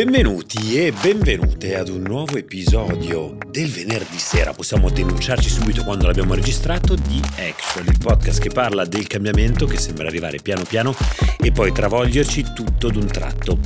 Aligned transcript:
Benvenuti 0.00 0.82
e 0.82 0.92
benvenute 0.92 1.76
ad 1.76 1.88
un 1.90 2.00
nuovo 2.00 2.38
episodio 2.38 3.36
del 3.50 3.68
venerdì 3.68 4.16
sera, 4.16 4.54
possiamo 4.54 4.88
denunciarci 4.88 5.50
subito 5.50 5.84
quando 5.84 6.06
l'abbiamo 6.06 6.32
registrato, 6.32 6.94
di 6.94 7.20
Action, 7.36 7.84
il 7.86 7.98
podcast 7.98 8.40
che 8.40 8.48
parla 8.48 8.86
del 8.86 9.06
cambiamento 9.06 9.66
che 9.66 9.76
sembra 9.76 10.06
arrivare 10.06 10.38
piano 10.38 10.62
piano 10.62 10.94
e 11.38 11.52
poi 11.52 11.70
travolgerci 11.70 12.46
tutto 12.54 12.88
d'un 12.88 13.08
tratto. 13.08 13.58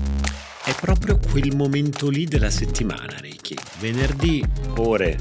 È 0.64 0.75
proprio 0.75 1.20
quel 1.20 1.54
momento 1.54 2.08
lì 2.08 2.25
della 2.25 2.50
settimana, 2.50 3.14
Ricky. 3.21 3.54
Venerdì, 3.79 4.44
ore 4.79 5.16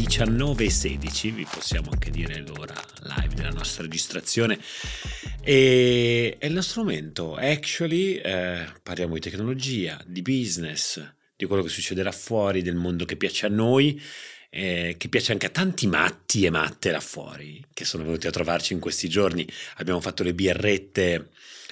19.16, 0.00 1.30
vi 1.30 1.44
possiamo 1.44 1.90
anche 1.90 2.10
dire 2.10 2.42
l'ora 2.46 2.74
live 3.02 3.34
della 3.34 3.50
nostra 3.50 3.82
registrazione. 3.82 4.58
E 5.42 6.36
è 6.38 6.46
il 6.46 6.54
nostro 6.54 6.82
momento. 6.82 7.34
Actually, 7.34 8.14
eh, 8.14 8.64
parliamo 8.82 9.14
di 9.14 9.20
tecnologia, 9.20 10.02
di 10.06 10.22
business, 10.22 11.06
di 11.36 11.44
quello 11.44 11.62
che 11.62 11.68
succederà 11.68 12.12
fuori, 12.12 12.62
del 12.62 12.76
mondo 12.76 13.04
che 13.04 13.16
piace 13.16 13.44
a 13.44 13.50
noi. 13.50 14.00
Eh, 14.52 14.96
che 14.98 15.08
piace 15.08 15.30
anche 15.30 15.46
a 15.46 15.50
tanti 15.50 15.86
matti 15.86 16.44
e 16.44 16.50
matte 16.50 16.90
là 16.90 16.98
fuori 16.98 17.64
che 17.72 17.84
sono 17.84 18.02
venuti 18.02 18.26
a 18.26 18.32
trovarci 18.32 18.72
in 18.72 18.80
questi 18.80 19.08
giorni. 19.08 19.46
Abbiamo 19.76 20.00
fatto 20.00 20.24
le 20.24 20.34
birrette 20.34 21.28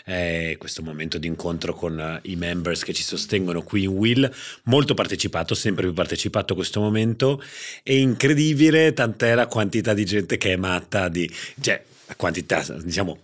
eh, 0.08 0.56
questo 0.58 0.82
momento 0.82 1.18
di 1.18 1.26
incontro 1.26 1.74
con 1.74 1.98
uh, 1.98 2.28
i 2.28 2.36
members 2.36 2.82
che 2.82 2.94
ci 2.94 3.02
sostengono 3.02 3.62
qui 3.62 3.82
in 3.82 3.90
Will, 3.90 4.30
molto 4.64 4.94
partecipato, 4.94 5.54
sempre 5.54 5.84
più 5.84 5.92
partecipato 5.92 6.54
a 6.54 6.56
questo 6.56 6.80
momento, 6.80 7.42
è 7.82 7.92
incredibile 7.92 8.94
tant'è 8.94 9.34
la 9.34 9.46
quantità 9.46 9.92
di 9.92 10.06
gente 10.06 10.38
che 10.38 10.54
è 10.54 10.56
matta 10.56 11.08
di, 11.08 11.30
cioè, 11.60 11.82
la 12.06 12.14
quantità, 12.16 12.64
diciamo, 12.82 13.18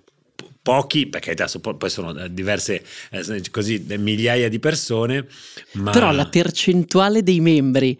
pochi, 0.61 1.07
perché 1.07 1.31
adesso 1.31 1.61
poi 1.61 1.91
sono 1.91 2.19
eh, 2.19 2.33
diverse, 2.33 2.83
eh, 3.11 3.43
così, 3.51 3.85
migliaia 3.99 4.49
di 4.51 4.59
persone. 4.59 5.27
Ma... 5.73 5.91
Però 5.91 6.13
la 6.13 6.27
percentuale 6.27 7.23
dei 7.23 7.41
membri 7.41 7.99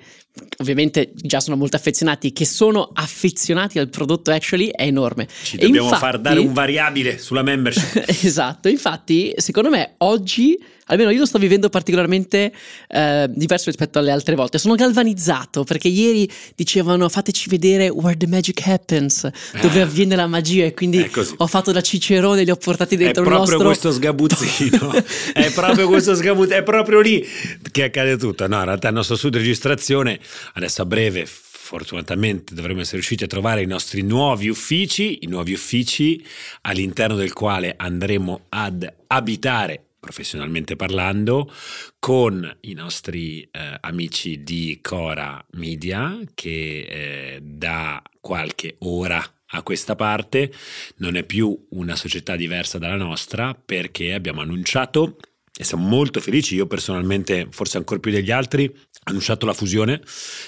ovviamente 0.59 1.13
già 1.15 1.41
sono 1.41 1.57
molto 1.57 1.77
affezionati, 1.77 2.33
che 2.33 2.45
sono 2.45 2.91
affezionati 2.93 3.79
al 3.79 3.89
prodotto 3.89 4.31
actually 4.31 4.69
è 4.69 4.83
enorme. 4.83 5.29
Ci 5.43 5.57
dobbiamo 5.57 5.89
infatti, 5.89 6.05
far 6.05 6.19
dare 6.19 6.41
un 6.41 6.53
variabile 6.53 7.19
sulla 7.19 7.43
membership. 7.43 8.05
esatto, 8.23 8.69
infatti 8.69 9.33
secondo 9.37 9.71
me 9.71 9.95
oggi 9.99 10.59
almeno 10.87 11.11
io 11.11 11.21
lo 11.21 11.27
sto 11.27 11.39
vivendo 11.39 11.69
particolarmente 11.69 12.53
eh, 12.89 13.27
diverso 13.31 13.67
rispetto 13.67 13.99
alle 13.99 14.11
altre 14.11 14.35
volte. 14.35 14.59
Sono 14.59 14.75
galvanizzato 14.75 15.65
perché 15.65 15.89
ieri 15.89 16.29
dicevano 16.55 17.09
fateci 17.09 17.49
vedere 17.49 17.89
where 17.89 18.17
the 18.17 18.27
magic 18.27 18.61
happens, 18.67 19.29
dove 19.61 19.81
ah, 19.81 19.85
avviene 19.85 20.17
la 20.17 20.27
magia 20.27 20.65
e 20.65 20.75
quindi 20.75 21.09
ho 21.37 21.47
fatto 21.47 21.73
da 21.73 21.81
cicerone, 21.81 22.45
li 22.45 22.51
ho 22.51 22.57
portati 22.57 22.97
dentro 22.97 23.23
il 23.23 23.29
nostro... 23.29 23.57
È 23.57 23.59
proprio 23.59 23.67
questo 23.69 23.93
sgabuzzino, 23.93 24.93
è 25.33 25.51
proprio 25.53 25.87
questo 25.87 26.15
sgabuzzino, 26.15 26.57
è 26.57 26.63
proprio 26.63 27.01
lì 27.01 27.27
che 27.71 27.85
accade 27.85 28.17
tutto. 28.17 28.47
No, 28.47 28.59
in 28.59 28.65
realtà 28.65 28.89
il 28.89 28.95
nostro 28.95 29.17
studio 29.17 29.39
di 29.39 29.47
registrazione 29.47 30.19
adesso 30.55 30.83
a 30.83 30.87
breve 30.87 31.27
fortunatamente 31.27 32.55
dovremo 32.55 32.81
essere 32.81 32.97
riusciti 32.97 33.25
a 33.25 33.29
trovare 33.29 33.63
i 33.63 33.67
nostri 33.67 34.03
nuovi 34.03 34.49
uffici, 34.49 35.21
i 35.23 35.27
nuovi 35.27 35.55
uffici 35.55 36.25
all'interno 36.63 37.17
del 37.17 37.33
quale 37.33 37.75
andremo 37.77 38.47
ad 38.51 38.93
abitare 39.07 39.85
professionalmente 40.05 40.77
parlando, 40.77 41.51
con 41.99 42.59
i 42.61 42.75
nostri 42.75 43.41
eh, 43.41 43.79
amici 43.81 44.43
di 44.43 44.79
Cora 44.83 45.43
Media 45.53 46.21
che 46.35 46.87
eh, 46.87 47.39
da 47.43 48.03
qualche 48.21 48.77
ora 48.81 49.25
a 49.47 49.63
questa 49.63 49.97
parte 49.97 50.53
non 50.97 51.17
è 51.17 51.25
più 51.25 51.67
una 51.71 51.97
società 51.97 52.37
diversa 52.37 52.77
dalla 52.77 52.97
nostra 52.97 53.55
perché 53.55 54.13
abbiamo 54.13 54.43
annunciato 54.43 55.17
e 55.57 55.63
siamo 55.63 55.87
molto 55.87 56.21
felici, 56.21 56.57
io 56.57 56.67
personalmente 56.67 57.47
forse 57.51 57.77
ancora 57.79 58.01
più 58.01 58.11
degli 58.11 58.33
altri, 58.33 58.71
annunciato 59.05 59.47
la 59.47 59.55
fusione 59.55 60.01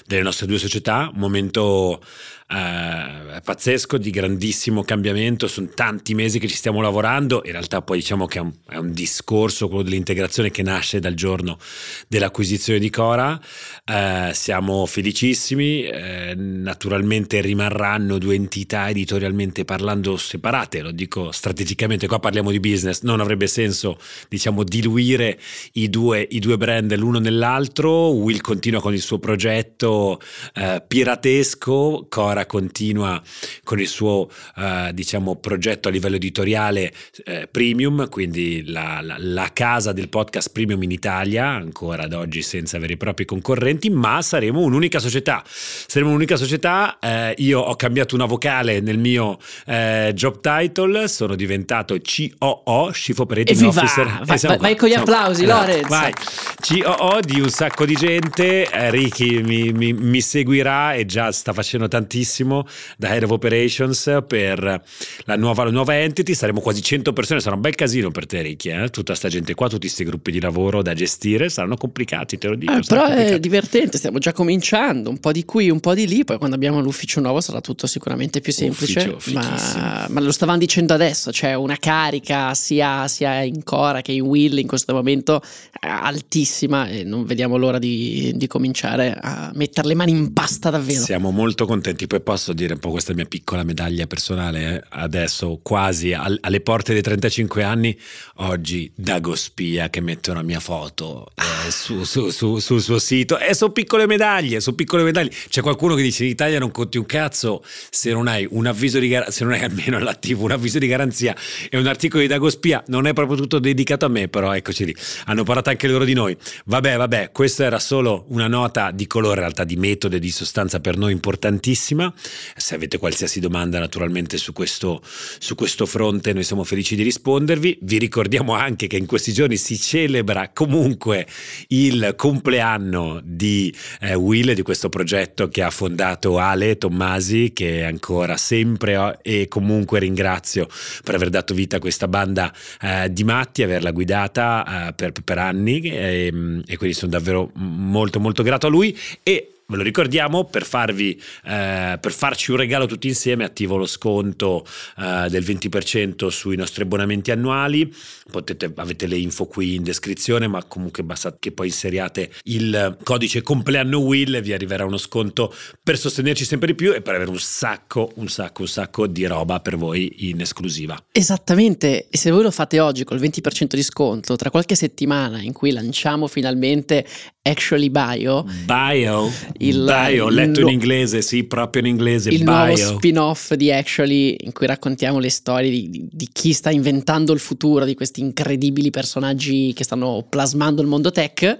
delle 0.07 0.23
nostre 0.23 0.47
due 0.47 0.59
società, 0.59 1.11
un 1.13 1.21
momento 1.21 2.01
eh, 2.49 3.41
pazzesco, 3.43 3.99
di 3.99 4.11
grandissimo 4.11 4.85
cambiamento, 4.85 5.49
sono 5.49 5.69
tanti 5.75 6.15
mesi 6.15 6.39
che 6.39 6.47
ci 6.47 6.55
stiamo 6.55 6.81
lavorando, 6.81 7.43
in 7.45 7.53
realtà 7.53 7.83
poi 7.83 7.99
diciamo 7.99 8.27
che 8.27 8.39
è 8.39 8.41
un, 8.41 8.53
è 8.69 8.77
un 8.77 8.93
discorso, 8.93 9.67
quello 9.67 9.83
dell'integrazione 9.83 10.51
che 10.51 10.63
nasce 10.63 11.01
dal 11.01 11.15
giorno 11.15 11.59
dell'acquisizione 12.07 12.79
di 12.79 12.89
Cora, 12.89 13.39
eh, 13.85 14.31
siamo 14.33 14.87
felicissimi, 14.87 15.83
eh, 15.83 16.35
naturalmente 16.37 17.41
rimarranno 17.41 18.19
due 18.19 18.37
entità 18.37 18.89
editorialmente 18.89 19.65
parlando 19.65 20.17
separate, 20.17 20.83
lo 20.83 20.93
dico 20.93 21.33
strategicamente, 21.33 22.07
qua 22.07 22.21
parliamo 22.21 22.53
di 22.53 22.61
business, 22.61 23.03
non 23.03 23.21
avrebbe 23.21 23.49
senso 23.49 23.99
diciamo 24.29 24.63
diluire 24.63 25.39
i 25.73 25.91
due, 25.91 26.27
i 26.31 26.39
due 26.39 26.57
brand 26.57 26.95
l'uno 26.95 27.19
nell'altro, 27.19 28.11
Will 28.11 28.41
continua 28.47 28.81
con 28.81 28.95
il 28.95 29.01
suo 29.01 29.19
progetto 29.19 30.21
eh, 30.55 30.81
piratesco, 30.87 32.07
Cora 32.09 32.47
continua 32.47 33.21
con 33.65 33.81
il 33.81 33.89
suo 33.89 34.31
eh, 34.57 34.91
diciamo, 34.95 35.35
progetto 35.35 35.89
a 35.89 35.91
livello 35.91 36.15
editoriale 36.15 36.93
eh, 37.25 37.49
premium, 37.51 38.09
quindi 38.09 38.63
la, 38.67 39.01
la, 39.03 39.17
la, 39.19 39.51
casa 39.53 39.91
del 39.91 40.09
podcast 40.09 40.53
premium 40.53 40.81
in 40.85 40.93
Italia, 40.93 41.49
ancora 41.49 42.05
ad 42.05 42.13
oggi 42.13 42.41
senza 42.43 42.79
veri 42.79 42.93
e 42.93 42.97
propri 42.97 43.25
concorrenti, 43.25 43.91
ma 43.91 44.23
saremo 44.23 44.61
un'unica 44.61 45.01
società. 45.01 45.43
Saremo 45.45 46.11
un'unica 46.11 46.37
società, 46.37 46.99
eh, 47.01 47.35
io 47.39 47.59
ho 47.59 47.75
cambiato 47.75 48.15
una 48.15 48.27
vocale 48.27 48.79
nel 48.79 48.99
mio 48.99 49.39
eh, 49.67 50.13
job 50.15 50.39
title, 50.41 51.09
sono 51.09 51.35
diventato 51.35 51.97
COO, 52.01 52.91
Chief 52.93 53.19
Operating! 53.19 53.61
Officer. 53.67 54.21
Vai, 54.23 54.39
vai, 54.39 54.59
vai 54.59 54.77
con 54.77 54.89
gli 54.89 54.95
applausi, 54.95 55.45
no, 55.45 55.59
Lorenz. 55.59 55.89
Vai, 55.89 56.13
COO 56.61 57.19
di 57.21 57.41
un 57.41 57.49
sacco 57.49 57.85
di 57.85 57.95
gente, 57.95 58.36
eh, 58.45 58.91
Ricky 58.91 59.43
mi, 59.43 59.73
mi, 59.73 59.93
mi 59.93 60.21
seguirà 60.21 60.95
e 60.95 61.07
già 61.07 61.33
sta 61.33 61.53
facendo 61.53 61.89
tantissimo 61.89 62.67
da 62.97 63.15
Head 63.15 63.25
of 63.25 63.31
Operations 63.31 64.19
per 64.27 64.83
la 65.25 65.37
nuova, 65.37 65.65
la 65.65 65.71
nuova 65.71 65.99
entity, 65.99 66.35
saremo 66.35 66.61
quasi 66.61 66.83
100 66.83 67.13
persone, 67.13 67.41
sarà 67.41 67.55
un 67.55 67.61
bel 67.61 67.75
casino 67.75 68.11
per 68.11 68.27
te 68.27 68.43
Ricky, 68.43 68.71
eh? 68.71 68.91
tutta 68.91 69.15
sta 69.15 69.29
gente 69.29 69.55
qua, 69.55 69.69
tutti 69.69 69.87
questi 69.87 70.05
gruppi 70.05 70.31
di 70.31 70.41
lavoro 70.41 70.83
da 70.83 70.95
gestire, 70.95 71.49
saranno 71.49 71.77
complicati, 71.77 72.39
te 72.39 72.49
lo 72.49 72.55
dico. 72.57 72.73
Eh, 72.73 72.81
però 72.87 73.07
è 73.07 73.39
divertente, 73.41 73.99
stiamo 73.99 74.19
già 74.19 74.33
cominciando, 74.33 75.11
un 75.11 75.19
po' 75.19 75.33
di 75.33 75.45
qui, 75.45 75.71
un 75.71 75.81
po' 75.81 75.95
di 75.95 76.07
lì, 76.07 76.25
poi 76.25 76.39
quando 76.39 76.57
abbiamo 76.57 76.81
l'ufficio 76.81 77.21
nuovo 77.21 77.41
sarà 77.41 77.61
tutto 77.61 77.87
sicuramente 77.87 78.41
più 78.41 78.53
semplice, 78.53 79.17
ma, 79.33 80.07
ma, 80.09 80.21
lo 80.21 80.33
stavamo 80.33 80.59
dicendo 80.59 80.95
adesso, 80.95 81.31
c'è 81.31 81.55
una 81.55 81.77
carica 81.79 82.55
sia, 82.55 83.09
sia, 83.09 83.43
in 83.43 83.63
Cora 83.63 84.03
che 84.03 84.13
in 84.13 84.23
Will 84.23 84.59
in 84.59 84.67
questo 84.67 84.93
momento 84.93 85.41
eh, 85.81 85.89
altissima 85.89 86.89
e 86.89 87.05
non 87.05 87.25
vediamo 87.25 87.57
l'ora 87.57 87.79
di, 87.79 88.26
di 88.33 88.47
cominciare 88.47 89.17
a 89.21 89.51
mettere 89.55 89.89
le 89.89 89.95
mani 89.95 90.11
in 90.13 90.33
pasta 90.33 90.71
davvero. 90.71 91.03
Siamo 91.03 91.31
molto 91.31 91.67
contenti 91.67 92.07
poi 92.07 92.21
posso 92.21 92.53
dire 92.53 92.75
un 92.75 92.79
po' 92.79 92.91
questa 92.91 93.15
mia 93.15 93.25
piccola 93.25 93.63
medaglia 93.63 94.07
personale, 94.07 94.75
eh? 94.75 94.83
adesso 94.91 95.61
quasi 95.63 96.13
al, 96.13 96.39
alle 96.41 96.61
porte 96.61 96.93
dei 96.93 97.03
35 97.03 97.63
anni, 97.63 97.97
oggi 98.37 98.91
Dago 98.95 99.35
Spia 99.35 99.91
che 99.91 100.01
mette 100.01 100.31
una 100.31 100.43
mia 100.43 100.61
foto 100.61 101.29
eh, 101.35 101.71
su, 101.71 102.05
su, 102.05 102.31
su, 102.31 102.59
sul 102.59 102.81
suo 102.81 102.99
sito 102.99 103.39
e 103.39 103.55
sono 103.55 103.73
piccole 103.73 104.07
medaglie, 104.07 104.61
sono 104.61 104.77
piccole 104.77 105.03
medaglie. 105.03 105.31
C'è 105.49 105.61
qualcuno 105.61 105.95
che 105.95 106.03
dice 106.03 106.25
in 106.25 106.31
Italia 106.31 106.59
non 106.59 106.71
conti 106.71 106.99
un 106.99 107.07
cazzo 107.07 107.63
se 107.91 108.13
non 108.13 108.29
hai 108.29 108.47
un 108.51 108.67
avviso 108.67 108.99
di 108.99 109.09
garanzia, 109.09 109.33
se 109.33 109.45
non 109.45 109.53
hai 109.53 109.63
almeno 109.63 109.97
all'attivo 109.97 110.45
un 110.45 110.53
avviso 110.53 110.79
di 110.79 110.87
garanzia 110.87 111.35
e 111.69 111.79
un 111.79 111.87
articolo 111.87 112.23
di 112.23 112.29
Dago 112.29 112.49
Spia, 112.51 112.83
non 112.87 113.07
è 113.07 113.13
proprio 113.13 113.37
tutto 113.37 113.59
dedicato 113.59 114.07
a 114.07 114.09
me, 114.09 114.29
però 114.29 114.55
eccoci 114.55 114.85
lì, 114.85 114.97
hanno 115.27 115.43
parlato 115.43 115.71
anche 115.71 115.89
loro 115.89 116.05
di 116.05 116.15
noi. 116.15 116.37
Vabbè, 116.65 116.97
vabbè, 116.97 117.31
questa 117.33 117.65
era 117.65 117.79
solo 117.79 118.16
una 118.29 118.49
nota 118.49 118.91
di 118.91 119.07
colore, 119.07 119.35
in 119.35 119.41
realtà 119.41 119.65
di 119.65 119.77
metodo 119.77 120.17
e 120.17 120.19
di 120.19 120.31
sostanza 120.31 120.81
per 120.81 120.97
noi 120.97 121.13
importantissima 121.13 122.13
se 122.57 122.75
avete 122.75 122.99
qualsiasi 122.99 123.41
domanda 123.41 123.79
naturalmente 123.79 124.39
su 124.39 124.53
questo, 124.53 125.01
su 125.03 125.55
questo 125.55 125.87
fronte 125.87 126.33
noi 126.33 126.43
siamo 126.43 126.65
felici 126.65 126.97
di 126.97 127.03
rispondervi. 127.03 127.79
Vi 127.83 127.99
ricordiamo 127.99 128.55
anche 128.55 128.87
che 128.87 128.97
in 128.97 129.07
questi 129.07 129.33
giorni 129.33 129.57
si 129.57 129.79
celebra 129.79 130.51
comunque 130.53 131.27
il 131.69 132.15
compleanno 132.17 133.21
di 133.23 133.75
eh, 134.01 134.15
Will, 134.15 134.53
di 134.53 134.63
questo 134.63 134.89
progetto 134.89 135.49
che 135.49 135.63
ha 135.63 135.71
fondato 135.71 136.39
Ale 136.39 136.79
Tommasi, 136.79 137.53
che 137.53 137.85
ancora 137.85 138.37
sempre 138.37 139.19
e 139.23 139.49
comunque 139.49 139.99
ringrazio 139.99 140.69
per 141.03 141.15
aver 141.15 141.29
dato 141.29 141.55
vita 141.55 141.77
a 141.77 141.81
questa 141.81 142.09
banda 142.09 142.53
eh, 142.81 143.13
di 143.13 143.25
matti, 143.25 143.63
averla 143.63 143.91
guidata 143.91 144.89
eh, 144.89 144.93
per, 144.93 145.13
per, 145.13 145.39
anni 145.39 145.81
e, 145.81 146.63
e 146.67 146.77
quindi 146.77 146.95
sono 146.95 147.11
davvero 147.11 147.51
molto 147.55 148.06
molto 148.19 148.43
grato 148.43 148.67
a 148.67 148.71
lui 148.71 148.97
e 149.23 149.51
Ve 149.69 149.79
lo 149.79 149.83
ricordiamo, 149.83 150.45
per, 150.45 150.65
farvi, 150.65 151.21
eh, 151.45 151.99
per 152.01 152.13
farci 152.13 152.53
un 152.53 152.57
regalo 152.57 152.87
tutti 152.87 153.09
insieme 153.09 153.43
attivo 153.43 153.77
lo 153.77 153.87
sconto 153.87 154.65
eh, 154.97 155.27
del 155.29 155.43
20% 155.43 156.29
sui 156.29 156.55
nostri 156.55 156.85
abbonamenti 156.85 157.33
annuali, 157.33 157.93
Potete, 158.31 158.73
avete 158.77 159.09
le 159.09 159.17
info 159.17 159.47
qui 159.47 159.75
in 159.75 159.83
descrizione 159.83 160.47
ma 160.47 160.63
comunque 160.65 161.03
basta 161.03 161.37
che 161.39 161.51
poi 161.51 161.67
inseriate 161.67 162.31
il 162.45 162.97
codice 163.03 163.43
compleanno 163.43 163.99
Will 163.99 164.35
e 164.35 164.41
vi 164.41 164.53
arriverà 164.53 164.85
uno 164.85 164.99
sconto 164.99 165.53
per 165.83 165.99
sostenerci 165.99 166.45
sempre 166.45 166.69
di 166.69 166.75
più 166.75 166.93
e 166.93 167.03
per 167.03 167.17
avere 167.17 167.31
un 167.31 167.39
sacco, 167.39 168.13
un 168.17 168.29
sacco, 168.29 168.63
un 168.63 168.69
sacco 168.69 169.09
di 169.09 169.27
roba 169.27 169.59
per 169.59 169.77
voi 169.77 170.29
in 170.29 170.41
esclusiva. 170.41 170.97
Esattamente, 171.11 172.07
e 172.09 172.17
se 172.17 172.31
voi 172.31 172.43
lo 172.43 172.53
fate 172.53 172.79
oggi 172.79 173.03
col 173.03 173.19
20% 173.19 173.75
di 173.75 173.83
sconto, 173.83 174.37
tra 174.37 174.51
qualche 174.51 174.77
settimana 174.77 175.41
in 175.41 175.53
cui 175.53 175.73
lanciamo 175.73 176.29
finalmente 176.29 177.05
Actually 177.47 177.91
Bio. 177.91 178.45
Bio. 178.65 179.31
Il, 179.59 179.85
bio, 179.85 180.29
letto 180.29 180.61
in 180.61 180.69
inglese, 180.69 181.23
sì, 181.23 181.45
proprio 181.45 181.83
in 181.83 181.89
inglese. 181.89 182.31
Il 182.31 182.43
bio. 182.43 182.53
nuovo 182.53 182.77
spin-off 182.77 183.53
di 183.55 183.71
Actually 183.71 184.37
in 184.41 184.53
cui 184.53 184.67
raccontiamo 184.67 185.21
le 185.21 185.31
storie 185.31 185.71
di, 185.71 186.09
di, 186.11 186.29
chi 186.33 186.53
sta 186.53 186.71
inventando 186.71 187.33
il 187.33 187.39
futuro, 187.39 187.85
di 187.85 187.95
questi 187.95 188.21
incredibili 188.21 188.91
personaggi 188.91 189.73
che 189.75 189.85
stanno 189.85 190.27
plasmando 190.29 190.83
il 190.83 190.89
mondo 190.89 191.13
tech. 191.13 191.57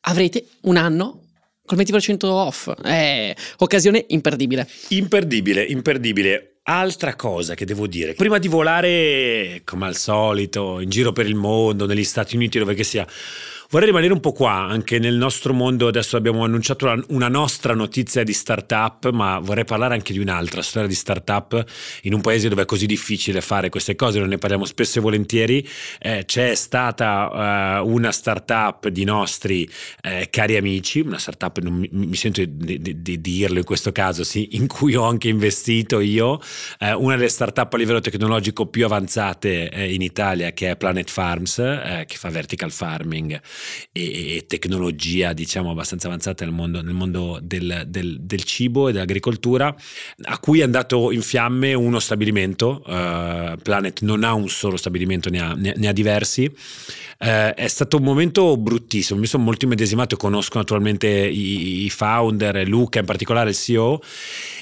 Avrete 0.00 0.46
un 0.62 0.76
anno 0.76 1.22
col 1.64 1.78
20% 1.78 2.26
off. 2.26 2.72
È 2.80 3.32
occasione 3.58 4.04
imperdibile. 4.08 4.68
Imperdibile, 4.88 5.62
imperdibile. 5.62 6.54
Altra 6.64 7.14
cosa 7.14 7.54
che 7.54 7.64
devo 7.64 7.86
dire, 7.86 8.12
prima 8.12 8.36
di 8.36 8.46
volare 8.46 9.62
come 9.64 9.86
al 9.86 9.96
solito 9.96 10.80
in 10.80 10.90
giro 10.90 11.12
per 11.12 11.24
il 11.24 11.34
mondo, 11.34 11.86
negli 11.86 12.04
Stati 12.04 12.36
Uniti, 12.36 12.58
dove 12.58 12.74
che 12.74 12.84
sia, 12.84 13.06
Vorrei 13.70 13.88
rimanere 13.88 14.14
un 14.14 14.20
po' 14.20 14.32
qua, 14.32 14.66
anche 14.66 14.98
nel 14.98 15.16
nostro 15.16 15.52
mondo, 15.52 15.88
adesso 15.88 16.16
abbiamo 16.16 16.42
annunciato 16.42 16.90
una 17.08 17.28
nostra 17.28 17.74
notizia 17.74 18.24
di 18.24 18.32
startup, 18.32 19.10
ma 19.10 19.40
vorrei 19.40 19.66
parlare 19.66 19.92
anche 19.92 20.14
di 20.14 20.18
un'altra 20.18 20.62
storia 20.62 20.88
di 20.88 20.94
startup 20.94 21.62
in 22.04 22.14
un 22.14 22.22
paese 22.22 22.48
dove 22.48 22.62
è 22.62 22.64
così 22.64 22.86
difficile 22.86 23.42
fare 23.42 23.68
queste 23.68 23.94
cose, 23.94 24.20
non 24.20 24.28
ne 24.28 24.38
parliamo 24.38 24.64
spesso 24.64 25.00
e 25.00 25.02
volentieri. 25.02 25.68
Eh, 25.98 26.22
c'è 26.24 26.54
stata 26.54 27.82
uh, 27.82 27.86
una 27.86 28.10
startup 28.10 28.88
di 28.88 29.04
nostri 29.04 29.68
eh, 30.00 30.28
cari 30.30 30.56
amici, 30.56 31.00
una 31.00 31.18
startup, 31.18 31.58
non 31.58 31.74
mi, 31.74 31.90
mi 31.92 32.16
sento 32.16 32.42
di, 32.42 32.80
di, 32.80 33.02
di, 33.02 33.20
dirlo 33.20 33.58
in 33.58 33.64
questo 33.64 33.92
caso, 33.92 34.24
sì, 34.24 34.56
in 34.56 34.66
cui 34.66 34.94
ho 34.94 35.04
anche 35.04 35.28
investito 35.28 36.00
io, 36.00 36.40
eh, 36.78 36.94
una 36.94 37.16
delle 37.16 37.28
startup 37.28 37.70
a 37.70 37.76
livello 37.76 38.00
tecnologico 38.00 38.64
più 38.64 38.86
avanzate 38.86 39.68
eh, 39.68 39.92
in 39.92 40.00
Italia 40.00 40.52
che 40.52 40.70
è 40.70 40.76
Planet 40.78 41.10
Farms, 41.10 41.58
eh, 41.58 42.04
che 42.06 42.16
fa 42.16 42.30
vertical 42.30 42.72
farming 42.72 43.38
e, 43.92 44.36
e 44.36 44.46
tecnologia 44.46 45.32
diciamo 45.32 45.70
abbastanza 45.70 46.06
avanzata 46.06 46.44
nel 46.44 46.54
mondo, 46.54 46.82
nel 46.82 46.94
mondo 46.94 47.38
del, 47.42 47.84
del, 47.86 48.18
del, 48.20 48.42
cibo 48.44 48.88
e 48.88 48.92
dell'agricoltura 48.92 49.74
a 50.22 50.38
cui 50.38 50.60
è 50.60 50.62
andato 50.62 51.10
in 51.12 51.22
fiamme 51.22 51.74
uno 51.74 51.98
stabilimento 51.98 52.82
uh, 52.86 53.56
Planet 53.62 54.00
non 54.02 54.24
ha 54.24 54.32
un 54.34 54.48
solo 54.48 54.76
stabilimento 54.76 55.30
ne 55.30 55.40
ha, 55.40 55.54
ne, 55.54 55.74
ne 55.76 55.88
ha 55.88 55.92
diversi. 55.92 56.44
Uh, 56.44 57.52
è 57.54 57.66
stato 57.66 57.96
un 57.96 58.04
momento 58.04 58.56
bruttissimo 58.56 59.18
mi 59.18 59.26
sono 59.26 59.42
molto 59.42 59.64
immedesimato 59.64 60.16
conosco 60.16 60.58
naturalmente 60.58 61.08
i, 61.08 61.84
i 61.84 61.90
founder 61.90 62.68
Luca 62.68 63.00
in 63.00 63.06
particolare 63.06 63.50
il 63.50 63.56
CEO 63.56 64.00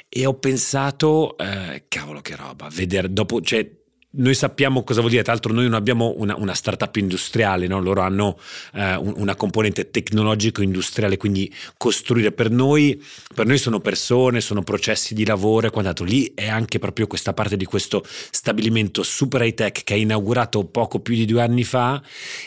e 0.09 0.25
ho 0.25 0.35
pensato 0.39 1.37
uh, 1.39 1.83
cavolo 1.89 2.23
che 2.23 2.35
roba 2.35 2.71
vedere 2.73 3.13
dopo 3.13 3.43
cioè 3.43 3.69
noi 4.17 4.35
sappiamo 4.35 4.83
cosa 4.85 5.01
vuol 5.01 5.13
dire, 5.13 5.23
tra 5.23 5.33
l'altro 5.33 5.53
noi 5.53 5.65
non 5.65 5.75
abbiamo 5.75 6.15
una, 6.17 6.37
una 6.37 6.55
startup 6.55 6.95
industriale, 6.97 7.67
no? 7.67 7.81
loro 7.81 8.01
hanno 8.01 8.39
eh, 8.75 8.97
una 8.97 9.35
componente 9.35 9.91
tecnologico-industriale, 9.91 11.17
quindi 11.17 11.53
costruire 11.77 12.33
per 12.33 12.51
noi, 12.51 13.03
per 13.35 13.47
noi 13.47 13.59
sono 13.59 13.81
persone, 13.81 14.41
sono 14.41 14.63
processi 14.63 15.15
di 15.15 15.25
lavoro 15.25 15.67
e 15.67 15.71
quant'altro. 15.71 16.05
Lì 16.05 16.33
è 16.35 16.49
anche 16.49 16.79
proprio 16.79 17.07
questa 17.07 17.33
parte 17.33 17.57
di 17.57 17.65
questo 17.65 18.05
stabilimento 18.07 19.03
super 19.03 19.43
high 19.43 19.55
tech 19.55 19.83
che 19.85 19.95
è 19.95 19.99
inaugurato 19.99 20.65
poco 20.65 21.01
più 21.01 21.15
di 21.15 21.25
due 21.25 21.43
anni 21.43 21.65
fa 21.65 22.03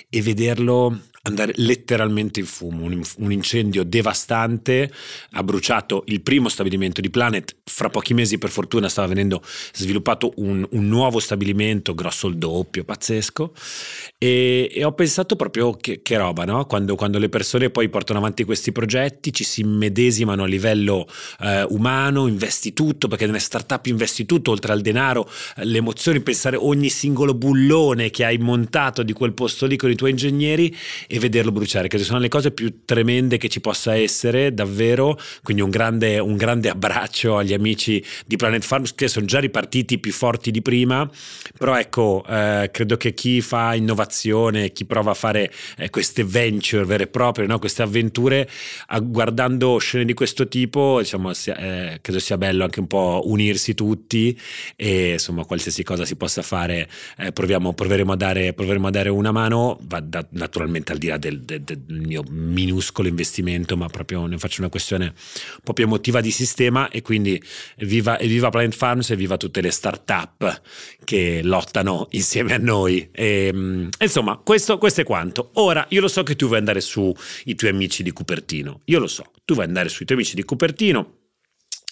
e 0.10 0.22
vederlo 0.22 1.00
andare 1.24 1.54
letteralmente 1.58 2.40
in 2.40 2.46
fumo, 2.46 2.86
un, 2.86 3.02
un, 3.18 3.32
incendio 3.32 3.84
devastante, 3.84 4.92
ha 5.32 5.44
bruciato 5.44 6.04
il 6.08 6.22
primo 6.22 6.48
stabilimento 6.48 7.02
di 7.02 7.10
Planet, 7.10 7.58
fra 7.66 7.90
pochi 7.90 8.14
mesi 8.14 8.38
per 8.38 8.50
fortuna 8.50 8.88
stava 8.88 9.08
venendo 9.08 9.42
sviluppato 9.74 10.32
un, 10.38 10.66
un 10.70 10.88
nuovo 10.88 11.20
stabilimento, 11.20 11.94
grosso 11.94 12.28
il 12.28 12.38
doppio, 12.38 12.86
pazzesco, 12.86 13.54
e, 14.18 14.70
e 14.72 14.84
ho 14.84 14.94
pensato 14.94 15.36
proprio 15.36 15.76
che, 15.76 16.02
che 16.02 16.18
roba, 16.18 16.46
no? 16.46 16.66
quando, 16.66 16.96
quando, 16.96 17.20
le 17.20 17.30
persone 17.30 17.70
poi 17.70 17.90
portano 17.90 18.20
avanti 18.20 18.46
questi 18.46 18.72
progetti, 18.72 19.34
ci 19.34 19.44
si 19.44 19.62
immedesimano 19.62 20.44
a 20.44 20.48
livello 20.48 21.06
eh, 21.42 21.66
umano, 21.70 22.28
investi 22.28 22.72
tutto, 22.72 23.10
perché 23.10 23.26
nelle 23.26 23.40
startup 23.40 23.86
investi 23.88 24.26
tutto, 24.26 24.52
oltre 24.52 24.72
al 24.72 24.82
denaro, 24.82 25.30
le 25.56 25.78
emozioni, 25.78 26.22
pensare 26.22 26.56
ogni 26.56 26.90
singolo 26.90 27.34
bullone 27.34 28.10
che 28.10 28.24
hai 28.24 28.38
montato 28.38 29.04
di 29.04 29.12
quel 29.12 29.34
posto 29.34 29.66
lì 29.66 29.76
con 29.76 29.90
i 29.92 29.96
tuoi 29.96 30.12
ingegneri 30.12 30.76
e 31.12 31.18
vederlo 31.18 31.52
bruciare, 31.52 31.88
che 31.88 31.98
sono 31.98 32.20
le 32.20 32.28
cose 32.28 32.52
più 32.52 32.86
tremende 32.86 33.38
che 33.38 33.50
ci 33.50 33.62
possa 33.62 33.96
essere, 33.96 34.54
davvero. 34.54 35.20
Quindi 35.42 35.64
un 35.64 35.72
grande, 35.72 36.20
un 36.20 36.38
grande 36.38 36.70
abbraccio 36.70 37.38
agli 37.38 37.54
amici 37.54 38.04
di 38.28 38.36
Planet 38.36 38.64
Farms 38.64 38.94
che 38.94 39.08
sono 39.08 39.26
già 39.26 39.40
ripartiti 39.40 39.98
più 39.98 40.12
forti 40.12 40.52
di 40.52 40.62
prima, 40.62 41.10
però 41.58 41.76
ecco, 41.80 42.24
eh, 42.30 42.70
credo 42.72 42.96
che 42.96 43.16
chi 43.16 43.42
fa 43.42 43.74
innovazione 43.74 44.72
chi 44.72 44.86
prova 44.86 45.12
a 45.12 45.14
fare 45.16 45.52
eh, 45.78 45.90
queste 45.90 46.24
venture 46.24 46.86
vere 46.86 47.04
e 47.06 47.08
proprie, 47.08 47.48
no? 47.48 47.58
queste 47.58 47.82
avventure, 47.82 48.48
a, 48.88 49.00
guardando 49.00 49.80
scene 49.80 50.06
di 50.06 50.14
questo 50.14 50.48
tipo, 50.48 51.00
diciamo, 51.00 51.34
sia, 51.34 51.58
eh, 51.58 52.00
credo 52.02 52.20
sia 52.20 52.38
bello 52.38 52.64
anche 52.64 52.80
un 52.80 52.88
po' 52.88 53.22
unirsi 53.26 53.74
tutti 53.74 54.40
e 54.76 55.14
insomma 55.14 55.44
qualsiasi 55.44 55.82
cosa 55.82 56.06
si 56.06 56.16
possa 56.16 56.44
fare, 56.44 56.88
eh, 57.18 57.32
proviamo, 57.32 57.74
proveremo, 57.74 58.12
a 58.12 58.16
dare, 58.16 58.54
proveremo 58.54 58.88
a 58.88 58.92
dare 58.92 59.10
una 59.10 59.32
mano, 59.32 59.80
va 59.88 60.00
da, 60.02 60.24
naturalmente 60.32 60.92
al 60.92 60.98
di 61.00 61.08
là 61.08 61.18
del, 61.18 61.42
del, 61.42 61.62
del, 61.62 61.82
mio 61.88 62.24
minuscolo 62.30 63.08
investimento, 63.08 63.76
ma 63.76 63.88
proprio 63.88 64.26
ne 64.28 64.38
faccio 64.38 64.62
una 64.62 64.70
questione 64.70 65.14
più 65.74 65.84
emotiva 65.84 66.22
di 66.22 66.32
sistema 66.32 66.90
e 66.90 67.02
quindi 67.02 67.42
viva, 67.78 68.18
viva 68.22 68.50
Plant 68.50 68.76
Farms 68.76 69.10
e 69.10 69.16
viva 69.16 69.38
tutte 69.38 69.62
le 69.62 69.72
start-up 69.72 70.62
che 71.04 71.42
lottano 71.44 72.08
insieme 72.12 72.54
a 72.54 72.58
noi. 72.58 73.10
E, 73.12 73.52
mm, 73.54 73.88
Insomma, 74.00 74.38
questo, 74.38 74.78
questo, 74.78 75.02
è 75.02 75.04
quanto. 75.04 75.52
Ora, 75.56 75.86
io 75.90 76.02
lo 76.02 76.08
so 76.08 76.24
che 76.24 76.36
tu 76.36 76.48
vuoi 76.48 76.60
andare 76.60 76.82
sui 76.82 77.14
tuoi 77.56 77.72
amici 77.72 78.04
di 78.04 78.12
Cupertino. 78.12 78.82
Io 78.86 79.00
lo 79.00 79.08
so, 79.08 79.24
tu 79.46 79.54
vuoi 79.54 79.66
andare 79.66 79.90
sui 79.90 80.06
tuoi 80.06 80.20
amici 80.20 80.36
di 80.36 80.44
Cupertino. 80.44 81.14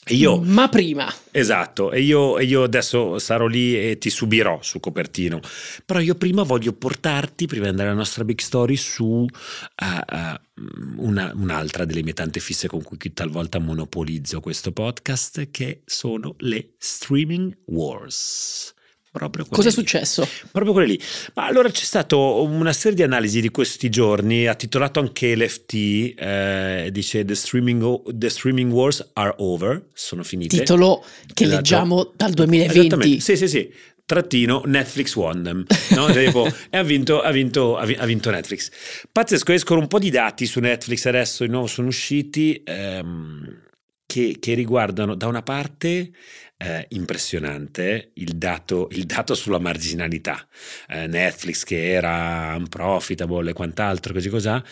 Io, 0.10 0.40
Ma 0.42 0.70
prima. 0.70 1.14
Esatto, 1.32 1.92
e 1.92 2.02
io, 2.02 2.38
e 2.38 2.46
io, 2.46 2.64
adesso 2.64 3.20
sarò 3.20 3.48
lì 3.48 3.76
e 3.76 3.98
ti 3.98 4.10
subirò 4.10 4.60
su 4.62 4.80
Copertino. 4.80 5.40
Però 5.86 6.00
io 6.00 6.16
prima 6.16 6.44
voglio 6.44 6.74
portarti, 6.74 7.46
prima 7.48 7.64
di 7.64 7.70
andare 7.70 7.90
alla 7.90 7.98
nostra 7.98 8.24
big 8.24 8.40
story, 8.40 8.76
su 8.76 9.04
uh, 9.04 9.26
uh, 9.26 11.06
una, 11.06 11.32
un'altra 11.36 11.86
delle 11.86 12.04
mie 12.04 12.14
tante 12.14 12.40
fisse 12.40 12.68
con 12.68 12.82
cui 12.82 12.98
talvolta 13.14 13.60
monopolizzo 13.60 14.40
questo 14.40 14.72
podcast, 14.72 15.50
che 15.52 15.82
sono 15.86 16.36
le 16.40 16.74
streaming 16.78 17.56
wars. 17.66 18.76
Proprio 19.18 19.46
Cosa 19.50 19.70
è 19.70 19.72
successo? 19.72 20.28
Proprio 20.52 20.74
quelle 20.74 20.88
lì. 20.88 21.02
Ma 21.34 21.46
allora 21.46 21.70
c'è 21.70 21.84
stata 21.84 22.16
una 22.16 22.74
serie 22.74 22.96
di 22.98 23.04
analisi 23.04 23.42
di 23.42 23.50
questi 23.50 23.90
giorni, 23.90 24.48
ha 24.48 24.56
titolato 24.56 25.00
anche 25.00 25.36
l'FT, 25.36 25.74
eh, 26.18 26.90
dice 26.92 27.26
the 27.26 27.36
streaming, 27.36 28.14
the 28.14 28.30
streaming, 28.30 28.72
Wars 28.72 29.10
are 29.14 29.34
over, 29.38 29.88
sono 29.94 30.24
finite. 30.24 30.58
Titolo 30.58 31.04
che 31.34 31.44
esatto. 31.44 31.56
leggiamo 31.56 32.12
dal 32.16 32.32
2020. 32.32 33.20
Sì, 33.20 33.36
sì, 33.36 33.48
sì 33.48 33.72
trattino 34.08 34.62
Netflix 34.66 35.14
won 35.16 35.44
them 35.44 35.66
no? 35.90 36.06
tipo, 36.16 36.48
e 36.70 36.78
ha 36.78 36.82
vinto, 36.82 37.22
ha, 37.22 37.30
vinto, 37.30 37.76
ha 37.76 38.06
vinto, 38.06 38.32
Netflix 38.32 38.72
pazzesco 39.12 39.52
escono 39.52 39.82
un 39.82 39.88
po' 39.88 40.00
di 40.00 40.10
dati 40.10 40.46
su 40.46 40.62
Netflix 40.62 41.06
adesso 41.06 41.44
di 41.44 41.52
nuovo 41.52 41.68
sono 41.68 41.90
usciti 41.90 42.62
ehm, 42.64 43.64
che, 44.06 44.38
che, 44.40 44.54
riguardano 44.54 45.14
da 45.14 45.28
una 45.28 45.44
parte 45.44 46.12
eh, 46.58 46.86
impressionante 46.90 48.12
il 48.16 48.36
dato, 48.36 48.88
il 48.92 49.06
dato, 49.06 49.36
sulla 49.36 49.60
marginalità. 49.60 50.48
Eh, 50.90 51.08
Netflix 51.08 51.64
che 51.64 51.92
era 51.92 52.56
unprofitable 52.58 53.52
e 53.52 53.54
quant'altro, 53.54 54.14
così 54.14 54.30
cos'ha, 54.30 54.64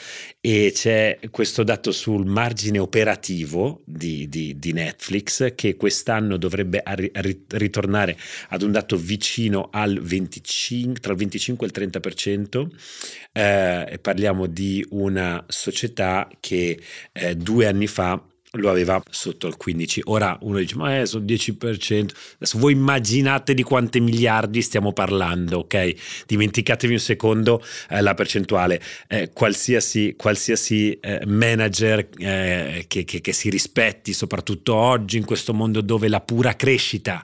e 0.41 0.71
c'è 0.73 1.19
questo 1.29 1.63
dato 1.63 1.91
sul 1.91 2.25
margine 2.25 2.79
operativo 2.79 3.81
di, 3.85 4.27
di, 4.27 4.57
di 4.57 4.73
Netflix 4.73 5.53
che 5.53 5.75
quest'anno 5.75 6.37
dovrebbe 6.37 6.81
arri- 6.83 7.11
ritornare 7.49 8.17
ad 8.49 8.63
un 8.63 8.71
dato 8.71 8.97
vicino 8.97 9.69
al 9.71 9.99
25, 10.01 10.99
tra 10.99 11.11
il 11.11 11.17
25 11.19 11.67
e 11.67 11.69
il 11.69 11.89
30%. 11.91 12.67
Eh, 13.31 13.99
parliamo 14.01 14.47
di 14.47 14.85
una 14.91 15.43
società 15.47 16.27
che 16.39 16.79
eh, 17.11 17.35
due 17.35 17.67
anni 17.67 17.87
fa 17.87 18.21
lo 18.57 18.69
aveva 18.69 19.01
sotto 19.09 19.47
il 19.47 19.55
15%. 19.63 20.01
Ora 20.05 20.37
uno 20.41 20.57
dice, 20.57 20.75
ma 20.75 20.99
è 20.99 21.05
sul 21.05 21.23
10%. 21.23 22.09
Adesso 22.35 22.57
voi 22.57 22.73
immaginate 22.73 23.53
di 23.53 23.63
quante 23.63 23.99
miliardi 23.99 24.61
stiamo 24.61 24.93
parlando, 24.93 25.59
ok? 25.59 25.93
Dimenticatevi 26.25 26.93
un 26.93 26.99
secondo 26.99 27.63
eh, 27.89 28.01
la 28.01 28.13
percentuale. 28.13 28.81
Eh, 29.07 29.31
qualsiasi, 29.33 30.15
qualsiasi 30.17 30.97
eh, 30.99 31.21
manager 31.25 32.07
eh, 32.17 32.85
che, 32.87 33.03
che, 33.03 33.21
che, 33.21 33.33
si 33.33 33.49
rispetti, 33.49 34.13
soprattutto 34.13 34.75
oggi 34.75 35.17
in 35.17 35.25
questo 35.25 35.53
mondo 35.53 35.81
dove 35.81 36.07
la 36.07 36.21
pura 36.21 36.55
crescita 36.55 37.23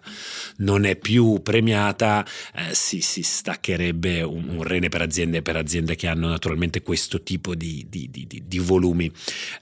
non 0.58 0.86
è 0.86 0.96
più 0.96 1.42
premiata, 1.42 2.26
eh, 2.56 2.74
si, 2.74 3.02
si, 3.02 3.24
staccherebbe 3.24 4.22
un, 4.22 4.50
un, 4.50 4.64
rene 4.64 4.90
per 4.90 5.02
aziende, 5.02 5.42
per 5.42 5.56
aziende 5.56 5.96
che 5.96 6.08
hanno 6.08 6.28
naturalmente 6.28 6.82
questo 6.82 7.22
tipo 7.22 7.56
di, 7.56 7.86
di, 7.90 8.10
di, 8.10 8.28
di 8.46 8.60
volumi. 8.60 9.12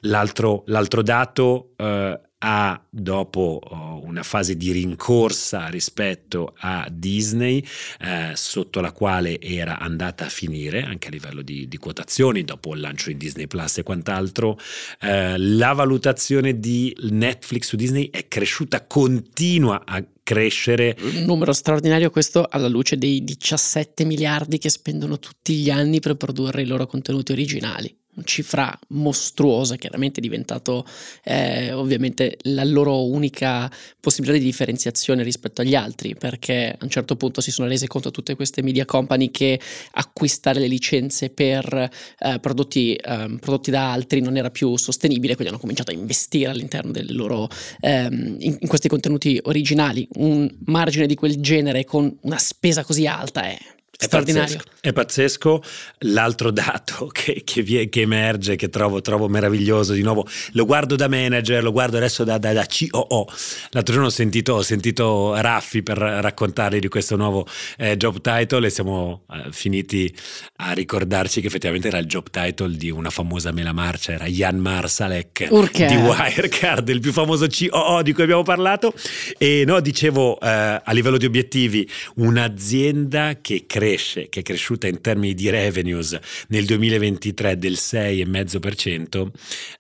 L'altro, 0.01 0.63
l'altro 0.67 1.01
dato 1.01 1.58
eh, 1.75 2.19
ha 2.41 2.81
dopo 2.89 3.59
oh, 3.61 4.01
una 4.05 4.23
fase 4.23 4.55
di 4.55 4.71
rincorsa 4.71 5.67
rispetto 5.67 6.53
a 6.59 6.87
Disney 6.89 7.63
eh, 7.99 8.31
sotto 8.35 8.79
la 8.79 8.91
quale 8.91 9.41
era 9.41 9.77
andata 9.79 10.25
a 10.25 10.29
finire 10.29 10.83
anche 10.83 11.09
a 11.09 11.11
livello 11.11 11.41
di, 11.41 11.67
di 11.67 11.77
quotazioni 11.77 12.43
dopo 12.43 12.73
il 12.73 12.79
lancio 12.79 13.09
di 13.09 13.17
Disney 13.17 13.47
Plus 13.47 13.79
e 13.79 13.83
quant'altro 13.83 14.57
eh, 15.01 15.37
la 15.37 15.73
valutazione 15.73 16.59
di 16.59 16.95
Netflix 17.09 17.67
su 17.67 17.75
Disney 17.75 18.09
è 18.09 18.27
cresciuta 18.27 18.85
continua 18.85 19.83
a 19.85 20.03
crescere. 20.23 20.95
Un 21.01 21.23
numero 21.23 21.53
straordinario 21.53 22.11
questo 22.11 22.45
alla 22.47 22.67
luce 22.67 22.97
dei 22.97 23.23
17 23.23 24.05
miliardi 24.05 24.59
che 24.59 24.69
spendono 24.69 25.17
tutti 25.17 25.55
gli 25.55 25.71
anni 25.71 25.99
per 25.99 26.15
produrre 26.15 26.61
i 26.61 26.67
loro 26.67 26.85
contenuti 26.85 27.31
originali 27.31 27.98
cifra 28.23 28.77
mostruosa, 28.89 29.75
chiaramente 29.75 30.19
è 30.19 30.21
diventato 30.21 30.85
eh, 31.23 31.71
ovviamente 31.71 32.37
la 32.43 32.63
loro 32.63 33.05
unica 33.05 33.71
possibilità 33.99 34.37
di 34.37 34.43
differenziazione 34.43 35.23
rispetto 35.23 35.61
agli 35.61 35.75
altri, 35.75 36.15
perché 36.15 36.75
a 36.77 36.83
un 36.83 36.89
certo 36.89 37.15
punto 37.15 37.41
si 37.41 37.51
sono 37.51 37.67
rese 37.67 37.87
conto 37.87 38.11
tutte 38.11 38.35
queste 38.35 38.61
media 38.61 38.85
company 38.85 39.31
che 39.31 39.59
acquistare 39.91 40.59
le 40.59 40.67
licenze 40.67 41.29
per 41.29 41.89
eh, 42.19 42.39
prodotti, 42.39 42.95
eh, 42.95 43.37
prodotti, 43.39 43.71
da 43.71 43.91
altri 43.91 44.21
non 44.21 44.37
era 44.37 44.49
più 44.49 44.75
sostenibile, 44.75 45.35
quindi 45.35 45.53
hanno 45.53 45.61
cominciato 45.61 45.91
a 45.91 45.93
investire 45.93 46.51
all'interno 46.51 46.91
del 46.91 47.15
loro, 47.15 47.47
ehm, 47.79 48.35
in, 48.39 48.57
in 48.59 48.67
questi 48.67 48.87
contenuti 48.87 49.39
originali. 49.43 50.07
Un 50.15 50.49
margine 50.65 51.07
di 51.07 51.15
quel 51.15 51.39
genere 51.39 51.85
con 51.85 52.17
una 52.21 52.37
spesa 52.37 52.83
così 52.83 53.07
alta 53.07 53.43
è 53.43 53.57
è 53.99 54.05
straordinario. 54.05 54.55
Pazzesco, 54.55 54.77
è 54.79 54.93
pazzesco. 54.93 55.63
L'altro 55.99 56.51
dato 56.51 57.07
che, 57.11 57.41
che, 57.43 57.89
che 57.89 58.01
emerge, 58.01 58.55
che 58.55 58.69
trovo, 58.69 59.01
trovo, 59.01 59.27
meraviglioso, 59.27 59.91
di 59.91 60.01
nuovo 60.01 60.25
lo 60.53 60.65
guardo 60.65 60.95
da 60.95 61.09
manager, 61.09 61.61
lo 61.61 61.73
guardo 61.73 61.97
adesso 61.97 62.23
da, 62.23 62.37
da, 62.37 62.53
da 62.53 62.65
COO. 62.65 63.27
L'altro 63.71 63.93
giorno 63.93 64.07
ho 64.07 64.11
sentito, 64.11 64.53
ho 64.53 64.61
sentito, 64.61 65.35
Raffi 65.35 65.83
per 65.83 65.97
raccontargli 65.97 66.79
di 66.79 66.87
questo 66.87 67.17
nuovo 67.17 67.45
eh, 67.77 67.97
job 67.97 68.21
title 68.21 68.67
e 68.67 68.69
siamo 68.69 69.25
eh, 69.31 69.51
finiti 69.51 70.15
a 70.57 70.71
ricordarci 70.71 71.41
che 71.41 71.47
effettivamente 71.47 71.89
era 71.89 71.97
il 71.97 72.05
job 72.05 72.29
title 72.29 72.77
di 72.77 72.89
una 72.89 73.09
famosa 73.09 73.51
mela 73.51 73.73
marcia, 73.73 74.13
era 74.13 74.27
Jan 74.27 74.59
Marsalek 74.59 75.47
Urca. 75.49 75.87
di 75.87 75.95
Wirecard, 75.95 76.87
il 76.87 77.01
più 77.01 77.11
famoso 77.11 77.47
COO 77.47 78.01
di 78.01 78.13
cui 78.13 78.23
abbiamo 78.23 78.43
parlato. 78.43 78.93
E 79.37 79.65
no, 79.65 79.81
dicevo, 79.81 80.39
eh, 80.39 80.47
a 80.47 80.91
livello 80.93 81.17
di 81.17 81.25
obiettivi, 81.25 81.89
un'azienda 82.15 83.39
che 83.41 83.65
crea 83.67 83.87
cresce, 83.89 84.29
che 84.29 84.41
è 84.41 84.43
cresciuta 84.43 84.87
in 84.87 85.01
termini 85.01 85.33
di 85.33 85.49
revenues 85.49 86.17
nel 86.49 86.65
2023 86.65 87.57
del 87.57 87.73
6,5%, 87.73 89.31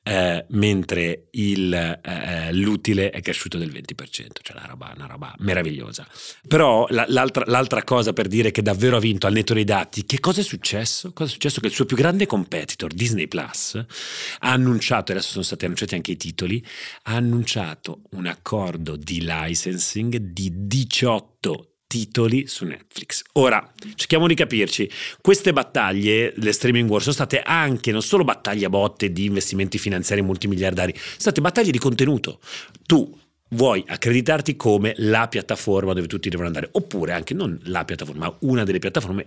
eh, 0.03 0.45
mentre 0.49 1.27
il, 1.31 1.73
eh, 1.73 2.53
l'utile 2.53 3.11
è 3.11 3.21
cresciuto 3.21 3.57
del 3.57 3.71
20%, 3.71 4.41
cioè 4.41 4.57
una 4.57 4.65
roba, 4.65 4.93
una 4.95 5.05
roba 5.05 5.35
meravigliosa. 5.39 6.07
Però 6.47 6.87
la, 6.89 7.05
l'altra, 7.07 7.43
l'altra, 7.47 7.83
cosa 7.83 8.13
per 8.13 8.27
dire 8.27 8.51
che 8.51 8.61
davvero 8.61 8.97
ha 8.97 8.99
vinto 8.99 9.27
al 9.27 9.33
netto 9.33 9.53
dei 9.53 9.63
dati, 9.63 10.05
che 10.05 10.19
cosa 10.19 10.41
è 10.41 10.43
successo? 10.43 11.13
Cosa 11.13 11.29
è 11.29 11.33
successo? 11.33 11.59
Che 11.59 11.67
il 11.67 11.73
suo 11.73 11.85
più 11.85 11.95
grande 11.95 12.25
competitor, 12.25 12.91
Disney 12.91 13.27
Plus, 13.27 13.75
ha 13.75 14.51
annunciato, 14.51 15.11
adesso 15.11 15.29
sono 15.29 15.43
stati 15.43 15.65
annunciati 15.65 15.95
anche 15.95 16.11
i 16.11 16.17
titoli, 16.17 16.63
ha 17.03 17.15
annunciato 17.15 18.01
un 18.11 18.25
accordo 18.25 18.95
di 18.95 19.21
licensing 19.21 20.17
di 20.17 20.51
18 20.53 21.68
titoli 21.89 22.45
su 22.45 22.65
Netflix. 22.65 23.23
Ora, 23.33 23.67
cerchiamo 23.95 24.27
di 24.27 24.35
capirci, 24.35 24.87
queste 25.21 25.53
battaglie, 25.53 26.33
le 26.35 26.51
streaming 26.51 26.87
war, 26.87 27.01
sono 27.01 27.15
state 27.15 27.41
anche 27.41 27.91
non 27.91 28.03
solo 28.03 28.23
battaglie 28.23 28.67
a 28.67 28.69
botte 28.69 29.11
di 29.11 29.25
investimenti 29.25 29.79
finanziari 29.79 30.21
multimiliardari, 30.21 30.93
sono 30.93 31.15
state 31.17 31.41
battaglie 31.41 31.71
di 31.71 31.79
contenuto. 31.79 32.41
Tu 32.85 33.17
vuoi 33.49 33.83
accreditarti 33.87 34.55
come 34.55 34.93
la 34.97 35.27
piattaforma 35.27 35.93
dove 35.93 36.05
tutti 36.05 36.29
devono 36.29 36.47
andare, 36.47 36.69
oppure 36.73 37.13
anche 37.13 37.33
non 37.33 37.59
la 37.63 37.83
piattaforma, 37.83 38.27
ma 38.27 38.37
una 38.41 38.63
delle 38.63 38.77
piattaforme 38.77 39.25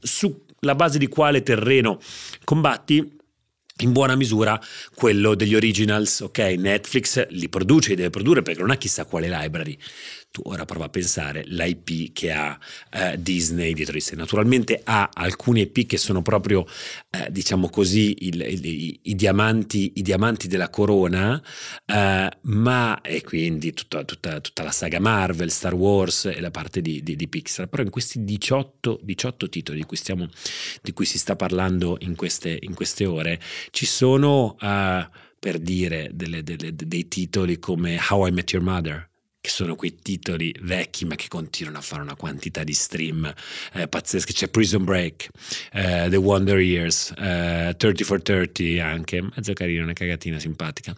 sulla 0.00 0.74
base 0.74 0.96
di 0.96 1.08
quale 1.08 1.42
terreno 1.42 2.00
combatti 2.42 3.16
in 3.80 3.92
buona 3.92 4.16
misura 4.16 4.60
quello 4.94 5.34
degli 5.34 5.54
originals, 5.54 6.20
ok? 6.20 6.38
Netflix 6.38 7.26
li 7.28 7.48
produce 7.48 7.92
e 7.92 7.96
deve 7.96 8.10
produrre 8.10 8.42
perché 8.42 8.60
non 8.60 8.70
ha 8.70 8.76
chissà 8.76 9.04
quale 9.04 9.28
library 9.28 9.76
tu 10.38 10.42
ora 10.44 10.64
prova 10.64 10.84
a 10.84 10.88
pensare 10.88 11.42
l'IP 11.46 12.12
che 12.12 12.30
ha 12.30 12.56
eh, 12.90 13.20
Disney 13.20 13.72
dietro 13.72 13.94
di 13.94 14.00
sé. 14.00 14.14
Naturalmente 14.14 14.80
ha 14.84 15.10
alcune 15.12 15.60
IP 15.60 15.86
che 15.86 15.96
sono 15.96 16.22
proprio, 16.22 16.64
eh, 17.10 17.28
diciamo 17.30 17.68
così, 17.68 18.26
il, 18.26 18.40
il, 18.40 18.64
i, 18.64 19.00
i, 19.02 19.14
diamanti, 19.14 19.92
i, 19.96 20.02
diamanti, 20.02 20.46
della 20.46 20.70
corona, 20.70 21.42
eh, 21.84 22.30
ma 22.40 23.00
e 23.00 23.22
quindi 23.22 23.72
tutta, 23.72 24.04
tutta, 24.04 24.40
tutta, 24.40 24.62
la 24.62 24.70
saga 24.70 25.00
Marvel, 25.00 25.50
Star 25.50 25.74
Wars 25.74 26.26
e 26.26 26.40
la 26.40 26.50
parte 26.50 26.80
di, 26.80 27.02
di, 27.02 27.16
di 27.16 27.28
Pixar. 27.28 27.66
Però 27.66 27.82
in 27.82 27.90
questi 27.90 28.22
18, 28.24 29.00
18 29.02 29.48
titoli 29.48 29.78
di 29.78 29.86
cui, 29.86 29.96
stiamo, 29.96 30.28
di 30.82 30.92
cui, 30.92 31.04
si 31.04 31.18
sta 31.18 31.34
parlando 31.34 31.96
in 32.00 32.14
queste, 32.14 32.56
in 32.60 32.74
queste 32.74 33.04
ore, 33.04 33.40
ci 33.70 33.86
sono... 33.86 34.56
Uh, 34.60 35.26
per 35.38 35.60
dire 35.60 36.10
delle, 36.12 36.42
delle, 36.42 36.74
dei 36.74 37.06
titoli 37.06 37.60
come 37.60 37.96
How 38.08 38.26
I 38.26 38.32
Met 38.32 38.52
Your 38.52 38.64
Mother, 38.64 39.07
che 39.40 39.50
sono 39.50 39.76
quei 39.76 39.94
titoli 40.02 40.52
vecchi 40.62 41.04
ma 41.04 41.14
che 41.14 41.28
continuano 41.28 41.78
a 41.78 41.80
fare 41.80 42.02
una 42.02 42.16
quantità 42.16 42.64
di 42.64 42.72
stream 42.72 43.32
eh, 43.74 43.86
pazzeschi. 43.86 44.32
C'è 44.32 44.48
Prison 44.48 44.82
Break, 44.84 45.28
eh, 45.72 46.08
The 46.10 46.16
Wonder 46.16 46.58
Years, 46.58 47.12
eh, 47.16 47.74
30 47.76 48.04
for 48.04 48.20
30 48.20 48.84
anche, 48.84 49.22
mezzo 49.22 49.52
carino, 49.52 49.84
una 49.84 49.92
cagatina 49.92 50.40
simpatica. 50.40 50.94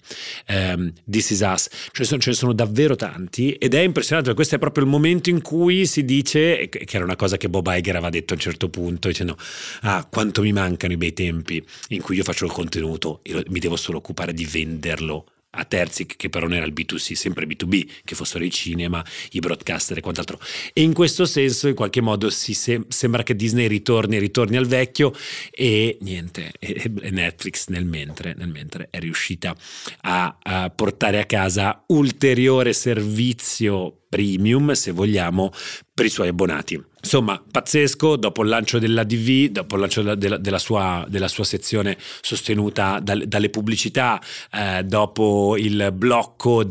Um, 0.49 0.93
This 1.09 1.31
Is 1.31 1.41
Us, 1.41 1.69
ce 1.71 1.91
ne, 1.99 2.05
sono, 2.05 2.21
ce 2.21 2.31
ne, 2.31 2.37
sono, 2.37 2.53
davvero 2.55 2.97
tanti 2.97 3.53
ed 3.53 3.75
è 3.75 3.81
impressionante 3.81 4.31
perché 4.31 4.37
questo 4.37 4.55
è 4.55 4.59
proprio 4.59 4.85
il 4.85 4.91
momento 4.91 5.29
in 5.29 5.43
cui 5.43 5.87
si 5.87 6.05
dice, 6.05 6.69
che 6.71 6.89
era 6.91 7.05
una 7.05 7.17
cosa 7.17 7.37
che 7.37 7.51
Bob 7.51 7.67
Iger 7.71 7.97
aveva 7.97 8.11
detto 8.11 8.33
a 8.33 8.37
un 8.37 8.43
certo 8.43 8.71
punto, 8.71 9.09
dicendo 9.09 9.37
ah 9.83 10.07
quanto 10.11 10.41
mi 10.41 10.53
mancano 10.53 10.95
i 10.95 10.97
bei 10.97 11.13
tempi 11.13 11.63
in 11.89 12.01
cui 12.01 12.17
io 12.17 12.25
faccio 12.25 12.47
il 12.47 12.53
contenuto 12.53 13.21
e 13.23 13.45
mi 13.49 13.59
devo 13.59 13.77
solo 13.77 13.99
occupare 13.99 14.33
di 14.33 14.47
venderlo 14.47 15.27
a 15.51 15.65
terzi 15.65 16.07
che 16.07 16.29
però 16.29 16.47
non 16.47 16.57
era 16.57 16.67
il 16.67 16.73
B2C, 16.73 17.15
sempre 17.15 17.47
B2B, 17.47 17.89
che 18.05 18.15
fossero 18.15 18.45
i 18.45 18.51
cinema, 18.51 19.05
i 19.33 19.41
broadcaster 19.41 19.99
e 19.99 20.01
quant'altro. 20.01 20.39
E 20.73 20.83
in 20.83 20.93
questo 20.93 21.25
senso, 21.25 21.69
in 21.69 21.75
qualche 21.75 22.01
modo, 22.01 22.31
si 22.31 22.55
se- 22.55 22.85
sembra 22.89 23.23
che 23.23 23.35
Disney 23.35 23.67
ritorni, 23.67 24.19
ritorni 24.19 24.57
al 24.57 24.67
vecchio 24.67 25.13
e 25.51 25.99
niente, 26.01 26.53
e 26.59 26.91
Netflix 27.11 27.69
nel 27.69 27.85
mentre, 27.85 28.35
nel 28.37 28.49
mentre 28.49 28.89
è 28.91 28.99
riuscita 28.99 29.57
a, 30.03 30.39
a 30.41 30.71
portare 30.71 31.21
a 31.21 31.27
casa 31.27 31.85
ulteriore 31.89 32.73
servizio 32.73 34.00
premium, 34.11 34.73
se 34.73 34.91
vogliamo, 34.91 35.53
per 35.95 36.05
i 36.05 36.11
suoi 36.11 36.29
abbonati. 36.29 36.83
Insomma, 37.03 37.43
pazzesco, 37.51 38.17
dopo 38.17 38.43
il 38.43 38.51
lancio 38.51 38.79
dell'ADV, 38.79 39.47
dopo 39.47 39.77
il 39.77 39.81
lancio 39.81 40.03
della, 40.15 40.37
della, 40.37 40.59
sua, 40.59 41.05
della 41.09 41.29
sua, 41.29 41.45
sezione 41.45 41.97
sostenuta 42.21 43.01
dal, 43.01 43.25
dalle 43.27 43.49
pubblicità, 43.49 44.21
eh, 44.53 44.83
dopo 44.85 45.57
il 45.57 45.93
blocco 45.95 46.63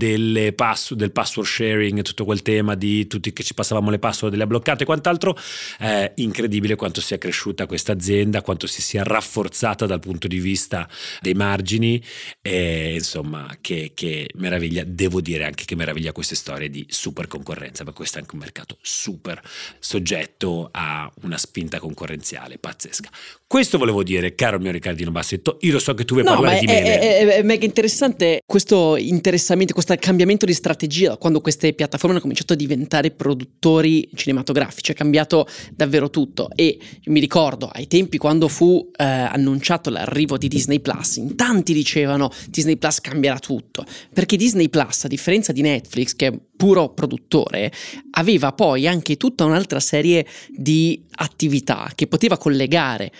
pass, 0.55 0.93
del 0.93 1.11
password 1.11 1.47
sharing, 1.47 2.01
tutto 2.03 2.25
quel 2.25 2.43
tema 2.43 2.75
di 2.75 3.07
tutti 3.07 3.33
che 3.33 3.41
ci 3.41 3.55
passavamo 3.55 3.89
le 3.89 3.97
password, 3.97 4.33
delle 4.33 4.45
bloccate 4.45 4.83
e 4.83 4.85
quant'altro, 4.85 5.35
eh, 5.79 6.11
incredibile 6.17 6.75
quanto 6.75 7.01
sia 7.01 7.17
cresciuta 7.17 7.65
questa 7.65 7.93
azienda, 7.93 8.43
quanto 8.43 8.67
si 8.67 8.83
sia 8.83 9.01
rafforzata 9.01 9.87
dal 9.87 9.99
punto 9.99 10.27
di 10.27 10.39
vista 10.39 10.87
dei 11.21 11.33
margini 11.33 12.01
e 12.41 12.93
insomma, 12.93 13.57
che, 13.61 13.93
che 13.95 14.29
meraviglia, 14.35 14.83
devo 14.85 15.21
dire 15.21 15.45
anche 15.45 15.65
che 15.65 15.75
meraviglia 15.75 16.11
queste 16.11 16.35
storie 16.35 16.69
di 16.69 16.85
super 16.87 17.25
concorrenza, 17.29 17.85
ma 17.85 17.93
questo 17.93 18.17
è 18.17 18.21
anche 18.21 18.35
un 18.35 18.41
mercato 18.41 18.77
super 18.81 19.41
soggetto 19.79 20.67
a 20.71 21.09
una 21.21 21.37
spinta 21.37 21.79
concorrenziale 21.79 22.57
pazzesca. 22.57 23.09
Questo 23.47 23.79
volevo 23.79 24.03
dire, 24.03 24.35
caro 24.35 24.59
mio 24.59 24.71
Riccardino 24.71 25.09
Bassetto, 25.09 25.57
io 25.61 25.71
lo 25.71 25.79
so 25.79 25.95
che 25.95 26.05
tu 26.05 26.13
vuoi 26.13 26.25
no, 26.25 26.33
parlare 26.35 26.59
di 26.59 26.67
me. 26.67 26.83
È, 26.83 26.99
è, 26.99 27.25
è, 27.37 27.41
mega 27.41 27.65
interessante 27.65 28.41
questo 28.45 28.95
interessamento, 28.95 29.73
questo 29.73 29.95
cambiamento 29.97 30.45
di 30.45 30.53
strategia 30.53 31.17
quando 31.17 31.41
queste 31.41 31.73
piattaforme 31.73 32.11
hanno 32.11 32.21
cominciato 32.21 32.53
a 32.53 32.55
diventare 32.55 33.09
produttori 33.09 34.07
cinematografici, 34.13 34.91
è 34.91 34.95
cambiato 34.95 35.47
davvero 35.73 36.11
tutto 36.11 36.49
e 36.53 36.77
mi 37.05 37.19
ricordo 37.19 37.67
ai 37.67 37.87
tempi 37.87 38.19
quando 38.19 38.47
fu 38.47 38.87
eh, 38.95 39.03
annunciato 39.03 39.89
l'arrivo 39.89 40.37
di 40.37 40.47
Disney 40.47 40.79
Plus, 40.79 41.15
in 41.15 41.35
tanti 41.35 41.73
dicevano 41.73 42.29
Disney 42.49 42.77
Plus 42.77 43.01
cambierà 43.01 43.39
tutto, 43.39 43.83
perché 44.13 44.37
Disney 44.37 44.69
Plus, 44.69 45.05
a 45.05 45.07
differenza 45.07 45.51
di 45.51 45.61
Netflix 45.61 46.15
che 46.15 46.27
è 46.27 46.33
puro 46.59 46.89
produttore, 46.89 47.71
aveva 48.11 48.51
poi 48.51 48.85
anche 48.85 49.15
tutta 49.15 49.45
un'altra 49.45 49.79
serie 49.79 50.25
di 50.49 51.05
attività 51.11 51.89
che 51.95 52.07
poteva 52.07 52.37
collegare 52.37 53.13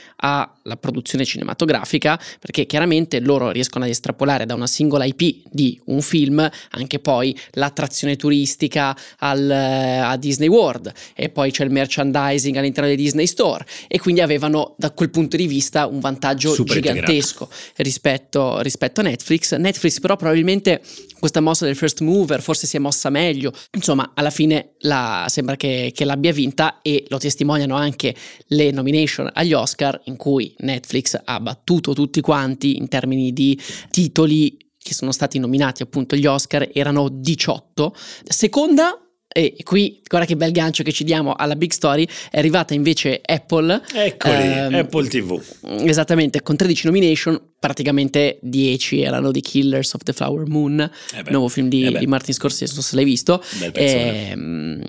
alla 0.70 0.78
produzione 0.78 1.26
cinematografica, 1.26 2.20
perché 2.40 2.66
chiaramente 2.66 3.20
loro 3.20 3.50
riescono 3.50 3.84
ad 3.84 3.90
estrapolare 3.90 4.46
da 4.46 4.54
una 4.54 4.68
singola 4.68 5.06
IP 5.06 5.48
di 5.50 5.80
un 5.86 6.02
film 6.02 6.48
anche 6.72 7.00
poi 7.00 7.38
l'attrazione 7.52 8.16
turistica 8.16 8.96
al, 9.18 9.50
a 9.50 10.16
Disney 10.18 10.48
World 10.48 10.92
e 11.16 11.30
poi 11.30 11.52
c'è 11.52 11.64
il 11.64 11.72
merchandising 11.72 12.56
all'interno 12.56 12.88
dei 12.88 12.98
Disney 12.98 13.26
Store 13.26 13.66
e 13.88 14.00
quindi 14.00 14.22
avevano 14.22 14.76
da 14.78 14.92
quel 14.92 15.10
punto 15.10 15.36
di 15.36 15.48
vista 15.48 15.88
un 15.88 16.00
vantaggio 16.00 16.54
Super 16.54 16.76
gigantesco 16.76 17.50
rispetto, 17.78 18.62
rispetto 18.62 19.02
a 19.02 19.04
Netflix. 19.04 19.56
Netflix 19.56 20.00
però 20.00 20.16
probabilmente 20.16 20.82
questa 21.20 21.42
mossa 21.42 21.66
del 21.66 21.76
first 21.76 22.00
mover 22.02 22.42
forse 22.42 22.66
si 22.66 22.78
è 22.78 22.80
mossa 22.80 23.10
meglio, 23.10 23.52
insomma 23.72 24.12
alla 24.14 24.30
fine 24.30 24.72
la, 24.80 25.26
sembra 25.28 25.56
che, 25.56 25.92
che 25.94 26.06
l'abbia 26.06 26.32
vinta 26.32 26.80
e 26.82 27.06
lo 27.10 27.18
testimoniano 27.18 27.76
anche 27.76 28.16
le 28.48 28.72
nomination 28.72 29.30
agli 29.34 29.54
Oscar 29.54 30.00
in 30.06 30.16
cui 30.16 30.54
Netflix 30.60 31.20
ha 31.24 31.40
battuto 31.40 31.94
tutti 31.94 32.22
quanti 32.22 32.78
in 32.78 32.88
termini 32.88 33.34
di 33.34 33.60
titoli 33.90 34.58
che 34.82 34.94
sono 34.94 35.12
stati 35.12 35.40
nominati 35.40 35.84
appunto 35.84 36.16
agli 36.16 36.26
Oscar 36.26 36.70
erano 36.74 37.10
18. 37.10 37.94
Seconda 38.24 38.98
e 39.32 39.58
qui, 39.64 40.02
guarda 40.08 40.26
che 40.26 40.36
bel 40.36 40.52
gancio 40.52 40.82
che 40.82 40.92
ci 40.92 41.04
diamo 41.04 41.34
alla 41.34 41.56
big 41.56 41.70
story, 41.70 42.08
è 42.32 42.40
arrivata 42.40 42.74
invece 42.74 43.22
Apple. 43.24 43.84
Eccoli, 43.94 44.34
ehm, 44.34 44.74
Apple 44.74 45.08
TV. 45.08 45.40
Esattamente, 45.84 46.42
con 46.42 46.56
13 46.56 46.88
nomination, 46.88 47.40
praticamente 47.60 48.40
10 48.42 49.02
erano 49.02 49.32
di 49.32 49.42
Killers 49.42 49.94
of 49.94 50.02
the 50.02 50.14
Flower 50.14 50.48
Moon, 50.48 50.80
eh 50.80 51.22
beh, 51.22 51.30
nuovo 51.30 51.48
film 51.48 51.70
di, 51.70 51.84
eh 51.84 52.00
di, 52.00 52.08
Martin 52.08 52.34
Scorsese, 52.34 52.74
non 52.74 52.82
so 52.82 52.90
se 52.90 52.96
l'hai 52.96 53.06
visto. 53.06 53.44
Bel 53.60 53.72
ehm, 53.76 54.84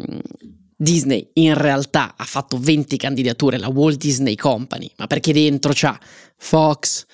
Disney 0.82 1.28
in 1.34 1.52
realtà 1.52 2.14
ha 2.16 2.24
fatto 2.24 2.56
20 2.58 2.96
candidature, 2.96 3.58
la 3.58 3.68
Walt 3.68 3.98
Disney 3.98 4.34
Company, 4.34 4.90
ma 4.96 5.06
perché 5.06 5.34
dentro 5.34 5.72
c'ha 5.74 5.98
Fox, 6.38 7.04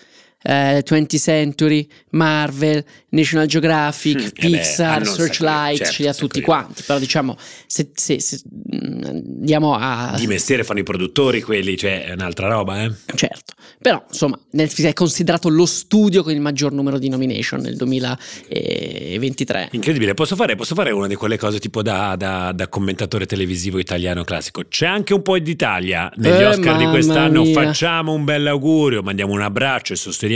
eh, 0.47 0.85
20th 0.87 1.19
Century, 1.19 1.87
Marvel, 2.11 2.85
National 3.09 3.47
Geographic, 3.47 4.23
mm, 4.23 4.29
Pixar, 4.33 5.01
beh, 5.01 5.07
Searchlight, 5.07 5.79
certo, 5.79 5.93
ce 5.93 6.03
li 6.03 6.09
ha 6.09 6.15
tutti 6.15 6.41
quanti. 6.41 6.83
Però 6.87 6.99
diciamo, 6.99 7.37
se, 7.67 7.91
se, 7.95 8.21
se, 8.21 8.41
mm, 8.47 9.03
andiamo 9.05 9.75
a... 9.75 10.15
Di 10.17 10.29
mestiere 10.29 10.63
fanno 10.63 10.79
i 10.81 10.85
produttori 10.85 11.43
quelli, 11.43 11.77
cioè 11.77 12.05
è 12.05 12.13
un'altra 12.13 12.47
roba, 12.49 12.85
eh? 12.85 12.93
Certo. 13.15 13.55
Però, 13.81 14.05
insomma, 14.09 14.39
Netflix 14.53 14.87
è 14.89 14.93
considerato 14.93 15.49
lo 15.49 15.67
studio 15.67 16.23
con 16.23 16.33
il 16.33 16.41
maggior 16.41 16.73
numero 16.73 16.99
di 16.99 17.09
nomination 17.09 17.61
nel 17.61 17.77
2023. 17.77 19.71
Incredibile. 19.73 20.15
Posso 20.15 20.37
fare, 20.37 20.55
posso 20.55 20.75
fare 20.75 20.93
una 20.93 21.09
di 21.09 21.17
quelle 21.17 21.37
cose 21.37 21.59
tipo 21.59 21.83
da, 21.83 22.15
da, 22.17 22.53
da, 22.53 22.69
commentatore 22.69 23.27
televisivo 23.27 23.79
italiano 23.79 24.23
classico. 24.25 24.63
C'è 24.69 24.87
anche 24.87 25.13
un 25.13 25.23
po' 25.23 25.39
d'Italia 25.39 26.11
negli 26.17 26.41
eh, 26.41 26.47
Oscar 26.47 26.77
di 26.77 26.87
quest'anno. 26.87 27.43
Mia. 27.43 27.53
Facciamo 27.53 28.13
un 28.13 28.25
bel 28.25 28.47
augurio, 28.47 29.03
mandiamo 29.03 29.33
un 29.33 29.43
abbraccio 29.43 29.93
e 29.93 29.97
sosteniamo 29.97 30.36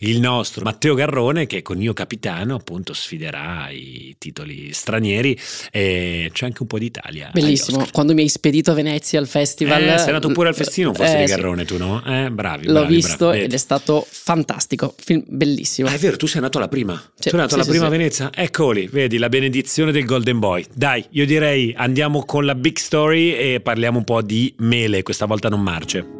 il 0.00 0.20
nostro 0.20 0.64
Matteo 0.64 0.94
Garrone 0.94 1.46
che 1.46 1.62
con 1.62 1.80
Io 1.80 1.92
Capitano 1.92 2.54
appunto 2.54 2.92
sfiderà 2.92 3.68
i 3.70 4.14
titoli 4.18 4.72
stranieri 4.72 5.38
e 5.70 6.30
c'è 6.32 6.46
anche 6.46 6.62
un 6.62 6.68
po' 6.68 6.78
d'Italia. 6.78 7.30
Bellissimo. 7.32 7.86
Quando 7.92 8.14
mi 8.14 8.22
hai 8.22 8.28
spedito 8.28 8.70
a 8.70 8.74
Venezia 8.74 9.18
al 9.18 9.26
festival... 9.26 9.82
Eh, 9.82 9.98
sei 9.98 10.08
andato 10.08 10.28
pure 10.28 10.48
al 10.48 10.54
festino 10.54 10.92
forse 10.94 11.18
eh, 11.18 11.24
di 11.24 11.30
Garrone 11.30 11.60
sì. 11.60 11.66
tu 11.66 11.78
no? 11.78 12.02
Eh, 12.04 12.30
bravi 12.30 12.66
l'ho 12.66 12.86
visto 12.86 13.28
bravi. 13.28 13.42
ed 13.42 13.52
è 13.52 13.56
stato 13.56 14.06
fantastico, 14.08 14.94
film 14.96 15.22
bellissimo. 15.26 15.88
Ah, 15.88 15.92
è 15.92 15.98
vero, 15.98 16.16
tu 16.16 16.26
sei 16.26 16.36
andato 16.36 16.58
alla 16.58 16.68
prima. 16.68 16.94
Sì, 16.94 17.30
tu 17.30 17.30
sei 17.30 17.32
andato 17.32 17.54
sì, 17.54 17.60
alla 17.60 17.68
prima 17.68 17.86
a 17.86 17.90
Venezia? 17.90 18.30
Eccoli, 18.34 18.88
vedi 18.90 19.18
la 19.18 19.28
benedizione 19.28 19.92
del 19.92 20.04
Golden 20.04 20.38
Boy. 20.38 20.64
Dai, 20.74 21.04
io 21.10 21.26
direi 21.26 21.74
andiamo 21.76 22.24
con 22.24 22.44
la 22.44 22.54
big 22.54 22.76
story 22.76 23.34
e 23.34 23.60
parliamo 23.60 23.98
un 23.98 24.04
po' 24.04 24.22
di 24.22 24.54
mele, 24.58 25.02
questa 25.02 25.26
volta 25.26 25.48
non 25.48 25.60
marce. 25.60 26.16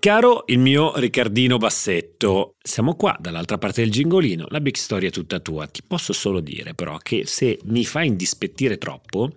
Caro 0.00 0.44
il 0.46 0.58
mio 0.58 0.98
Riccardino 0.98 1.58
Bassetto, 1.58 2.54
siamo 2.62 2.94
qua 2.94 3.14
dall'altra 3.20 3.58
parte 3.58 3.82
del 3.82 3.90
gingolino, 3.90 4.46
la 4.48 4.62
big 4.62 4.74
story 4.74 5.08
è 5.08 5.10
tutta 5.10 5.40
tua. 5.40 5.66
Ti 5.66 5.82
posso 5.86 6.14
solo 6.14 6.40
dire 6.40 6.72
però 6.72 6.96
che 6.96 7.26
se 7.26 7.58
mi 7.64 7.84
fai 7.84 8.06
indispettire 8.06 8.78
troppo, 8.78 9.30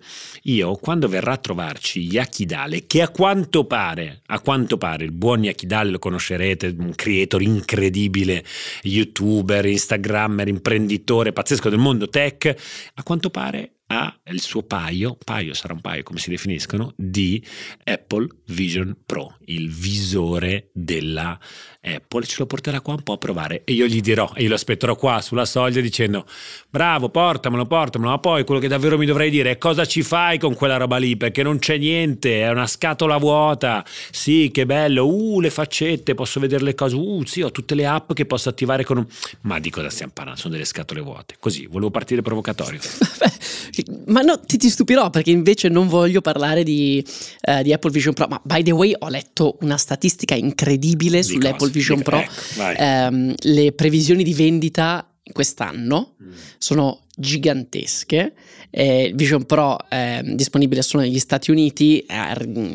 io 0.44 0.74
quando 0.76 1.06
verrà 1.06 1.32
a 1.32 1.36
trovarci 1.36 2.00
Yakidale, 2.00 2.86
che 2.86 3.02
a 3.02 3.10
quanto 3.10 3.66
pare, 3.66 4.22
a 4.24 4.40
quanto 4.40 4.78
pare 4.78 5.04
il 5.04 5.12
buon 5.12 5.44
Yakidale 5.44 5.90
lo 5.90 5.98
conoscerete, 5.98 6.74
un 6.78 6.94
creator 6.94 7.42
incredibile, 7.42 8.42
youtuber, 8.84 9.66
instagrammer, 9.66 10.48
imprenditore 10.48 11.34
pazzesco 11.34 11.68
del 11.68 11.78
mondo 11.78 12.08
tech, 12.08 12.54
a 12.94 13.02
quanto 13.02 13.28
pare 13.28 13.73
ha 13.86 14.18
il 14.30 14.40
suo 14.40 14.62
paio, 14.62 15.16
paio 15.22 15.52
sarà 15.54 15.74
un 15.74 15.80
paio 15.80 16.02
come 16.02 16.18
si 16.18 16.30
definiscono, 16.30 16.92
di 16.96 17.44
Apple 17.84 18.26
Vision 18.46 18.96
Pro, 19.04 19.36
il 19.46 19.70
visore 19.70 20.70
della 20.72 21.38
Apple, 21.82 22.24
ce 22.24 22.36
lo 22.38 22.46
porterà 22.46 22.80
qua 22.80 22.94
un 22.94 23.02
po' 23.02 23.12
a 23.12 23.18
provare 23.18 23.62
e 23.64 23.74
io 23.74 23.86
gli 23.86 24.00
dirò, 24.00 24.32
e 24.34 24.42
io 24.42 24.48
lo 24.48 24.54
aspetterò 24.54 24.96
qua 24.96 25.20
sulla 25.20 25.44
soglia 25.44 25.82
dicendo 25.82 26.26
bravo 26.70 27.10
portamelo, 27.10 27.66
portamelo, 27.66 28.10
ma 28.10 28.18
poi 28.18 28.44
quello 28.44 28.60
che 28.60 28.68
davvero 28.68 28.96
mi 28.96 29.04
dovrei 29.04 29.30
dire 29.30 29.50
è 29.50 29.58
cosa 29.58 29.84
ci 29.84 30.02
fai 30.02 30.38
con 30.38 30.54
quella 30.54 30.78
roba 30.78 30.96
lì, 30.96 31.16
perché 31.16 31.42
non 31.42 31.58
c'è 31.58 31.76
niente, 31.76 32.40
è 32.40 32.50
una 32.50 32.66
scatola 32.66 33.18
vuota, 33.18 33.84
sì 34.10 34.50
che 34.50 34.64
bello, 34.64 35.06
uh 35.06 35.40
le 35.40 35.50
faccette, 35.50 36.14
posso 36.14 36.40
vedere 36.40 36.64
le 36.64 36.74
cose, 36.74 36.96
uh 36.96 37.24
sì 37.26 37.42
ho 37.42 37.50
tutte 37.50 37.74
le 37.74 37.86
app 37.86 38.12
che 38.14 38.24
posso 38.24 38.48
attivare 38.48 38.84
con 38.84 38.96
un... 38.96 39.06
ma 39.42 39.58
di 39.58 39.68
cosa 39.68 39.90
stiamo 39.90 40.12
parlando, 40.14 40.40
sono 40.40 40.54
delle 40.54 40.64
scatole 40.64 41.00
vuote, 41.02 41.36
così, 41.38 41.66
volevo 41.66 41.90
partire 41.90 42.22
provocatorio. 42.22 42.80
Ma 44.06 44.20
no, 44.20 44.40
ti, 44.40 44.56
ti, 44.56 44.68
stupirò 44.68 45.10
perché 45.10 45.30
invece 45.30 45.68
non 45.68 45.88
voglio 45.88 46.20
parlare 46.20 46.62
di, 46.62 47.04
uh, 47.46 47.62
di, 47.62 47.72
Apple 47.72 47.90
Vision 47.90 48.14
Pro. 48.14 48.26
Ma 48.28 48.40
by 48.44 48.62
the 48.62 48.70
way, 48.70 48.94
ho 48.98 49.08
letto 49.08 49.58
una 49.60 49.76
statistica 49.76 50.34
incredibile 50.34 51.18
di 51.18 51.24
sull'Apple 51.24 51.56
cosa? 51.58 51.70
Vision 51.70 51.98
di, 51.98 52.02
Pro. 52.04 52.18
Ecco, 52.18 52.82
um, 52.82 53.34
le 53.36 53.72
previsioni 53.72 54.22
di 54.22 54.34
vendita 54.34 55.08
quest'anno 55.32 56.14
mm. 56.22 56.32
sono 56.58 57.03
gigantesche. 57.16 58.34
Eh, 58.70 59.12
Vision 59.14 59.44
Pro 59.44 59.78
è 59.88 60.20
disponibile 60.24 60.82
solo 60.82 61.04
negli 61.04 61.18
Stati 61.18 61.50
Uniti, 61.50 62.04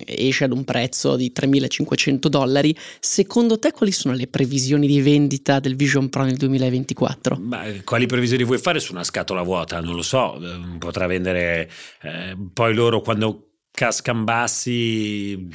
esce 0.06 0.45
ad 0.45 0.52
un 0.52 0.63
prezzo 0.63 1.15
di 1.15 1.32
3.500 1.36 2.28
dollari. 2.28 2.75
Secondo 2.99 3.60
te 3.60 3.71
quali 3.71 3.91
sono 3.91 4.13
le 4.13 4.28
previsioni 4.28 4.88
di 4.88 5.02
vendita 5.02 5.60
del 5.60 5.75
Vision 5.75 6.10
Pro 6.10 6.23
nel 6.23 6.38
2024? 6.38 7.36
Beh, 7.36 7.84
quali 7.84 8.06
previsioni 8.06 8.43
vuoi 8.43 8.60
fare 8.60 8.80
su 8.80 8.93
una 8.93 9.04
scatola 9.04 9.41
vuota? 9.41 9.82
Non 9.82 9.95
lo 9.95 10.04
so, 10.04 10.39
eh, 10.41 10.78
potrà 10.78 11.08
vendere 11.08 11.69
eh, 12.02 12.38
poi 12.54 12.73
loro 12.73 13.02
quando 13.02 13.49
cascano 13.71 14.23
bassi 14.23 15.47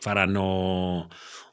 faranno 0.00 1.08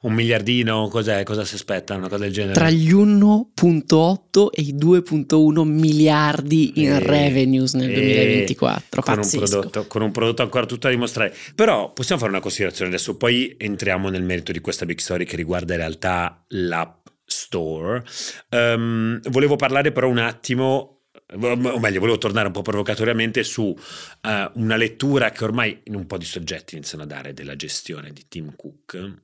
un 0.05 0.13
miliardino, 0.13 0.87
cos'è? 0.87 1.23
Cosa 1.23 1.43
si 1.43 1.55
aspetta? 1.55 1.95
Una 1.95 2.07
cosa 2.07 2.23
del 2.23 2.31
genere? 2.31 2.53
Tra 2.53 2.69
gli 2.69 2.93
1.8 2.93 4.47
e 4.51 4.61
i 4.61 4.75
2.1 4.75 5.63
miliardi 5.63 6.79
in 6.81 6.91
e, 6.91 6.99
revenues 6.99 7.73
nel 7.73 7.91
2024. 7.91 9.01
Con 9.01 9.17
un, 9.17 9.29
prodotto, 9.29 9.87
con 9.87 10.01
un, 10.03 10.11
prodotto, 10.11 10.41
ancora 10.43 10.65
tutto 10.65 10.87
da 10.87 10.93
dimostrare. 10.93 11.33
Però 11.55 11.91
possiamo 11.91 12.21
fare 12.21 12.33
una 12.33 12.41
considerazione 12.41 12.91
adesso, 12.91 13.17
poi 13.17 13.55
entriamo 13.57 14.09
nel 14.09 14.23
merito 14.23 14.51
di 14.51 14.59
questa 14.59 14.85
big 14.85 14.99
story 14.99 15.25
che 15.25 15.35
riguarda 15.35 15.73
in 15.73 15.79
realtà 15.79 16.45
l'app 16.49 17.07
store. 17.25 18.03
Um, 18.51 19.19
volevo 19.29 19.55
parlare 19.55 19.91
però 19.91 20.07
un 20.07 20.19
attimo 20.19 20.91
o 21.33 21.79
meglio, 21.79 21.99
volevo 21.99 22.19
tornare 22.19 22.45
un 22.45 22.53
po' 22.53 22.61
provocatoriamente 22.61 23.43
su 23.43 23.63
uh, 23.63 24.59
una 24.59 24.75
lettura 24.75 25.31
che 25.31 25.43
ormai 25.43 25.81
in 25.85 25.95
un 25.95 26.05
po' 26.05 26.17
di 26.17 26.25
soggetti 26.25 26.75
iniziano 26.75 27.03
a 27.03 27.07
dare 27.07 27.33
della 27.33 27.55
gestione 27.55 28.11
di 28.11 28.27
Tim 28.27 28.55
Cook, 28.55 29.23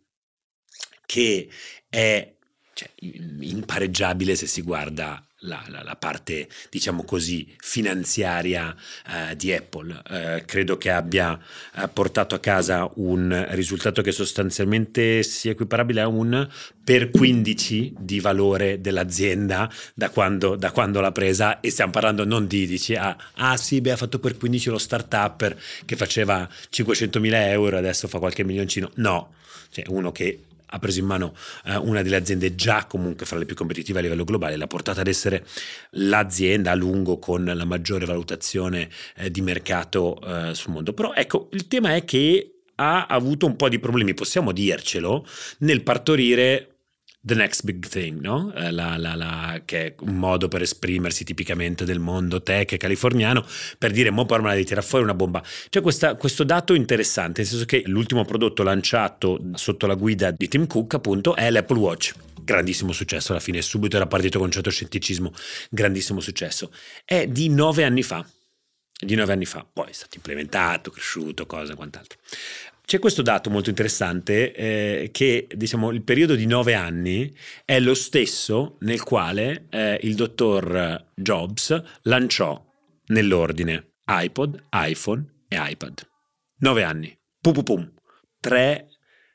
che 1.11 1.49
è 1.89 2.31
cioè, 2.73 2.89
impareggiabile 3.01 4.33
se 4.33 4.47
si 4.47 4.61
guarda 4.61 5.21
la, 5.39 5.61
la, 5.67 5.83
la, 5.83 5.97
parte, 5.97 6.47
diciamo 6.69 7.03
così, 7.03 7.53
finanziaria 7.57 8.73
eh, 9.07 9.35
di 9.35 9.51
Apple. 9.51 10.01
Eh, 10.09 10.43
credo 10.45 10.77
che 10.77 10.89
abbia 10.89 11.37
eh, 11.75 11.89
portato 11.89 12.33
a 12.33 12.39
casa 12.39 12.89
un 12.95 13.45
risultato 13.49 14.01
che 14.01 14.13
sostanzialmente 14.13 15.21
sia 15.23 15.51
equiparabile 15.51 15.99
a 15.99 16.07
un 16.07 16.47
per 16.81 17.09
15 17.09 17.95
di 17.99 18.21
valore 18.21 18.79
dell'azienda 18.79 19.69
da 19.93 20.11
quando, 20.11 20.55
da 20.55 20.71
quando 20.71 21.01
l'ha 21.01 21.11
presa 21.11 21.59
e 21.59 21.71
stiamo 21.71 21.91
parlando 21.91 22.23
non 22.23 22.47
di 22.47 22.65
dici 22.65 22.95
ah, 22.95 23.17
ah 23.33 23.57
sì 23.57 23.81
beh 23.81 23.91
ha 23.91 23.97
fatto 23.97 24.19
per 24.19 24.37
15 24.37 24.69
lo 24.69 24.77
start-up 24.77 25.55
che 25.85 25.95
faceva 25.95 26.49
500 26.69 27.19
mila 27.19 27.49
euro 27.49 27.77
adesso 27.77 28.07
fa 28.07 28.17
qualche 28.17 28.43
milioncino 28.43 28.89
no 28.95 29.35
cioè 29.69 29.85
uno 29.89 30.11
che 30.11 30.39
ha 30.73 30.79
preso 30.79 30.99
in 30.99 31.05
mano 31.05 31.33
eh, 31.65 31.75
una 31.75 32.01
delle 32.01 32.15
aziende 32.15 32.55
già 32.55 32.85
comunque 32.85 33.25
fra 33.25 33.37
le 33.37 33.45
più 33.45 33.55
competitive 33.55 33.99
a 33.99 34.01
livello 34.01 34.23
globale, 34.23 34.55
l'ha 34.55 34.67
portata 34.67 35.01
ad 35.01 35.07
essere 35.07 35.45
l'azienda 35.91 36.71
a 36.71 36.75
lungo 36.75 37.19
con 37.19 37.43
la 37.43 37.65
maggiore 37.65 38.05
valutazione 38.05 38.89
eh, 39.17 39.29
di 39.29 39.41
mercato 39.41 40.19
eh, 40.21 40.55
sul 40.55 40.73
mondo. 40.73 40.93
Però 40.93 41.13
ecco, 41.13 41.49
il 41.51 41.67
tema 41.67 41.95
è 41.95 42.05
che 42.05 42.55
ha 42.75 43.05
avuto 43.05 43.45
un 43.45 43.55
po' 43.55 43.69
di 43.69 43.79
problemi, 43.79 44.13
possiamo 44.13 44.51
dircelo, 44.51 45.25
nel 45.59 45.83
partorire 45.83 46.70
the 47.23 47.35
next 47.35 47.63
big 47.63 47.87
thing, 47.87 48.19
no? 48.19 48.51
Eh, 48.53 48.71
la, 48.71 48.97
la, 48.97 49.15
la, 49.15 49.61
che 49.63 49.85
è 49.85 49.95
un 49.99 50.15
modo 50.15 50.47
per 50.47 50.63
esprimersi 50.63 51.23
tipicamente 51.23 51.85
del 51.85 51.99
mondo 51.99 52.41
tech 52.41 52.75
californiano, 52.77 53.45
per 53.77 53.91
dire, 53.91 54.09
mo 54.09 54.25
parla 54.25 54.55
di 54.55 54.65
tirare 54.65 54.85
fuori 54.85 55.03
una 55.03 55.13
bomba. 55.13 55.43
C'è 55.69 55.81
questa, 55.81 56.15
questo 56.15 56.43
dato 56.43 56.73
interessante, 56.73 57.41
nel 57.41 57.49
senso 57.49 57.65
che 57.65 57.83
l'ultimo 57.85 58.25
prodotto 58.25 58.63
lanciato 58.63 59.39
sotto 59.53 59.85
la 59.85 59.95
guida 59.95 60.31
di 60.31 60.47
Tim 60.47 60.65
Cook, 60.67 60.95
appunto, 60.95 61.35
è 61.35 61.49
l'Apple 61.51 61.77
Watch. 61.77 62.15
Grandissimo 62.43 62.91
successo 62.91 63.31
alla 63.31 63.41
fine, 63.41 63.61
subito 63.61 63.97
era 63.97 64.07
partito 64.07 64.39
con 64.39 64.47
un 64.47 64.53
certo 64.53 64.71
scetticismo, 64.71 65.31
grandissimo 65.69 66.19
successo. 66.19 66.71
È 67.05 67.27
di 67.27 67.49
nove 67.49 67.83
anni 67.83 68.01
fa, 68.01 68.27
di 68.99 69.13
nove 69.13 69.31
anni 69.31 69.45
fa, 69.45 69.65
poi 69.71 69.89
è 69.89 69.93
stato 69.93 70.15
implementato, 70.15 70.89
cresciuto, 70.89 71.45
cosa 71.45 71.73
e 71.73 71.75
quant'altro. 71.75 72.17
C'è 72.83 72.99
questo 72.99 73.21
dato 73.21 73.49
molto 73.49 73.69
interessante 73.69 74.53
eh, 74.53 75.09
che 75.11 75.47
diciamo 75.49 75.91
il 75.91 76.03
periodo 76.03 76.35
di 76.35 76.45
nove 76.45 76.73
anni 76.73 77.33
è 77.63 77.79
lo 77.79 77.93
stesso 77.93 78.77
nel 78.81 79.03
quale 79.03 79.67
eh, 79.69 79.99
il 80.01 80.15
dottor 80.15 81.05
Jobs 81.15 81.81
lanciò 82.03 82.61
nell'ordine 83.07 83.93
iPod, 84.07 84.65
iPhone 84.71 85.43
e 85.47 85.57
iPad. 85.57 86.07
Nove 86.59 86.83
anni. 86.83 87.17
Pum 87.39 87.53
pum 87.53 87.63
pum. 87.63 87.91
Tre 88.39 88.87